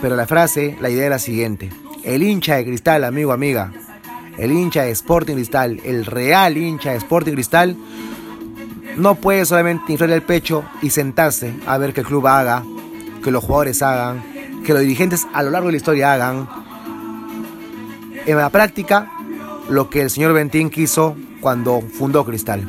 Pero 0.01 0.17
la 0.17 0.27
frase, 0.27 0.75
la 0.81 0.89
idea 0.89 1.05
es 1.05 1.09
la 1.11 1.19
siguiente. 1.19 1.69
El 2.05 2.21
hincha 2.21 2.57
de 2.57 2.65
cristal, 2.65 3.03
amigo, 3.03 3.31
amiga, 3.33 3.73
el 4.37 4.51
hincha 4.51 4.83
de 4.83 4.91
Sporting 4.91 5.33
Cristal, 5.33 5.81
el 5.83 6.05
real 6.05 6.55
hincha 6.55 6.91
de 6.91 6.97
Sporting 6.97 7.33
Cristal, 7.33 7.75
no 8.95 9.15
puede 9.15 9.43
solamente 9.43 9.91
inflar 9.91 10.11
el 10.11 10.21
pecho 10.21 10.63
y 10.83 10.91
sentarse 10.91 11.55
a 11.65 11.79
ver 11.79 11.93
que 11.93 12.01
el 12.01 12.05
club 12.05 12.27
haga, 12.27 12.63
que 13.23 13.31
los 13.31 13.43
jugadores 13.43 13.81
hagan, 13.81 14.23
que 14.63 14.73
los 14.73 14.83
dirigentes 14.83 15.25
a 15.33 15.41
lo 15.41 15.49
largo 15.49 15.67
de 15.67 15.73
la 15.73 15.77
historia 15.77 16.13
hagan. 16.13 16.47
En 18.27 18.37
la 18.37 18.51
práctica, 18.51 19.11
lo 19.67 19.89
que 19.89 20.01
el 20.01 20.11
señor 20.11 20.33
Bentín 20.33 20.69
quiso 20.69 21.15
cuando 21.41 21.81
fundó 21.81 22.23
Cristal. 22.23 22.67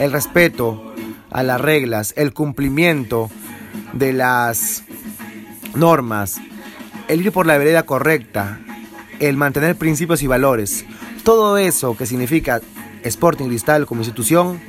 El 0.00 0.10
respeto 0.10 0.92
a 1.30 1.44
las 1.44 1.60
reglas, 1.60 2.12
el 2.16 2.32
cumplimiento 2.32 3.30
de 3.92 4.12
las 4.12 4.82
normas, 5.76 6.40
el 7.06 7.20
ir 7.24 7.30
por 7.30 7.46
la 7.46 7.56
vereda 7.56 7.84
correcta, 7.84 8.60
el 9.24 9.36
mantener 9.36 9.76
principios 9.76 10.22
y 10.22 10.26
valores, 10.26 10.84
todo 11.22 11.56
eso 11.56 11.96
que 11.96 12.06
significa 12.06 12.60
Sporting 13.02 13.46
Cristal 13.46 13.86
como 13.86 14.00
institución 14.00 14.60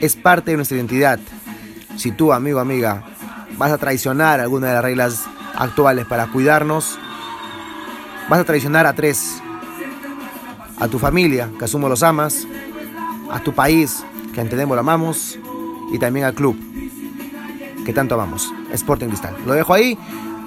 es 0.00 0.16
parte 0.16 0.50
de 0.50 0.56
nuestra 0.56 0.76
identidad. 0.76 1.18
Si 1.96 2.10
tú, 2.10 2.32
amigo, 2.32 2.60
amiga, 2.60 3.04
vas 3.58 3.72
a 3.72 3.78
traicionar 3.78 4.40
alguna 4.40 4.68
de 4.68 4.74
las 4.74 4.82
reglas 4.82 5.24
actuales 5.54 6.06
para 6.06 6.26
cuidarnos, 6.26 6.98
vas 8.28 8.40
a 8.40 8.44
traicionar 8.44 8.86
a 8.86 8.94
tres. 8.94 9.42
A 10.78 10.88
tu 10.88 10.98
familia, 10.98 11.48
que 11.58 11.64
asumo 11.64 11.88
los 11.88 12.02
amas, 12.02 12.46
a 13.30 13.40
tu 13.40 13.54
país, 13.54 14.04
que 14.34 14.42
entendemos 14.42 14.74
lo 14.74 14.80
amamos, 14.80 15.38
y 15.90 15.98
también 15.98 16.26
al 16.26 16.34
club, 16.34 16.54
que 17.86 17.94
tanto 17.94 18.14
amamos, 18.14 18.52
Sporting 18.72 19.06
Cristal. 19.06 19.34
Lo 19.46 19.54
dejo 19.54 19.72
ahí, 19.72 19.96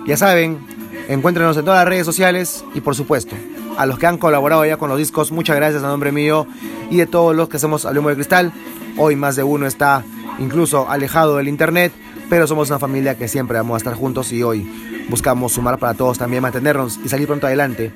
ya 0.05 0.17
saben, 0.17 0.59
Encuéntrenos 1.07 1.57
en 1.57 1.65
todas 1.65 1.79
las 1.79 1.87
redes 1.87 2.05
sociales 2.05 2.63
y 2.73 2.81
por 2.81 2.95
supuesto, 2.95 3.35
a 3.77 3.85
los 3.85 3.97
que 3.97 4.07
han 4.07 4.17
colaborado 4.17 4.65
ya 4.65 4.77
con 4.77 4.89
los 4.89 4.97
discos, 4.97 5.31
muchas 5.31 5.55
gracias 5.55 5.83
a 5.83 5.87
nombre 5.87 6.11
mío 6.11 6.45
y 6.89 6.97
de 6.97 7.07
todos 7.07 7.35
los 7.35 7.49
que 7.49 7.57
hacemos 7.57 7.85
Hablemos 7.85 8.09
de 8.11 8.15
Cristal. 8.15 8.53
Hoy 8.97 9.15
más 9.15 9.35
de 9.35 9.43
uno 9.43 9.65
está 9.65 10.03
incluso 10.39 10.89
alejado 10.89 11.37
del 11.37 11.47
internet, 11.47 11.93
pero 12.29 12.45
somos 12.45 12.69
una 12.69 12.79
familia 12.79 13.17
que 13.17 13.27
siempre 13.27 13.57
vamos 13.57 13.75
a 13.75 13.77
estar 13.77 13.93
juntos 13.95 14.31
y 14.31 14.43
hoy 14.43 14.69
buscamos 15.09 15.53
sumar 15.53 15.79
para 15.79 15.93
todos 15.93 16.17
también, 16.17 16.43
mantenernos 16.43 16.99
y 17.03 17.09
salir 17.09 17.27
pronto 17.27 17.47
adelante 17.47 17.91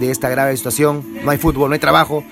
de 0.00 0.10
esta 0.10 0.28
grave 0.28 0.56
situación. 0.56 1.04
No 1.24 1.30
hay 1.30 1.38
fútbol, 1.38 1.68
no 1.70 1.74
hay 1.74 1.80
trabajo, 1.80 2.24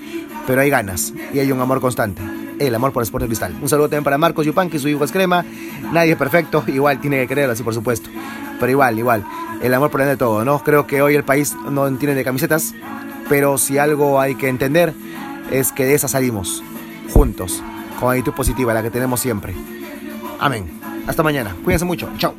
pero 0.46 0.61
hay 0.61 0.70
ganas 0.70 1.12
y 1.33 1.38
hay 1.38 1.53
un 1.53 1.61
amor 1.61 1.81
constante. 1.81 2.22
El 2.59 2.74
amor 2.74 2.92
por 2.92 3.03
el 3.03 3.05
Sport 3.05 3.27
Cristal. 3.27 3.55
Un 3.61 3.68
saludo 3.68 3.88
también 3.88 4.05
para 4.05 4.18
Marcos 4.18 4.46
que 4.70 4.79
su 4.79 4.88
hijo 4.88 5.05
es 5.05 5.12
crema. 5.12 5.44
Nadie 5.92 6.12
es 6.12 6.18
perfecto, 6.18 6.64
igual 6.68 7.00
tiene 7.00 7.18
que 7.18 7.27
creerlo 7.27 7.53
así, 7.53 7.62
por 7.62 7.74
supuesto. 7.74 8.09
Pero 8.61 8.70
igual, 8.70 8.98
igual 8.98 9.24
el 9.62 9.75
amor 9.75 9.90
por 9.90 10.05
de 10.05 10.17
todo, 10.17 10.45
¿no? 10.45 10.62
Creo 10.62 10.87
que 10.87 11.03
hoy 11.03 11.14
el 11.14 11.25
país 11.25 11.57
no 11.71 11.87
entiende 11.87 12.14
de 12.14 12.25
camisetas, 12.25 12.75
pero 13.29 13.59
si 13.59 13.79
algo 13.79 14.21
hay 14.21 14.35
que 14.35 14.49
entender 14.49 14.93
es 15.51 15.73
que 15.73 15.85
de 15.85 15.95
esa 15.95 16.09
salimos, 16.09 16.62
juntos, 17.12 17.62
con 17.99 18.11
actitud 18.11 18.33
positiva, 18.33 18.75
la 18.75 18.83
que 18.83 18.90
tenemos 18.90 19.21
siempre. 19.21 19.55
Amén. 20.38 20.81
Hasta 21.07 21.23
mañana. 21.23 21.55
Cuídense 21.64 21.85
mucho. 21.85 22.09
Chao. 22.19 22.35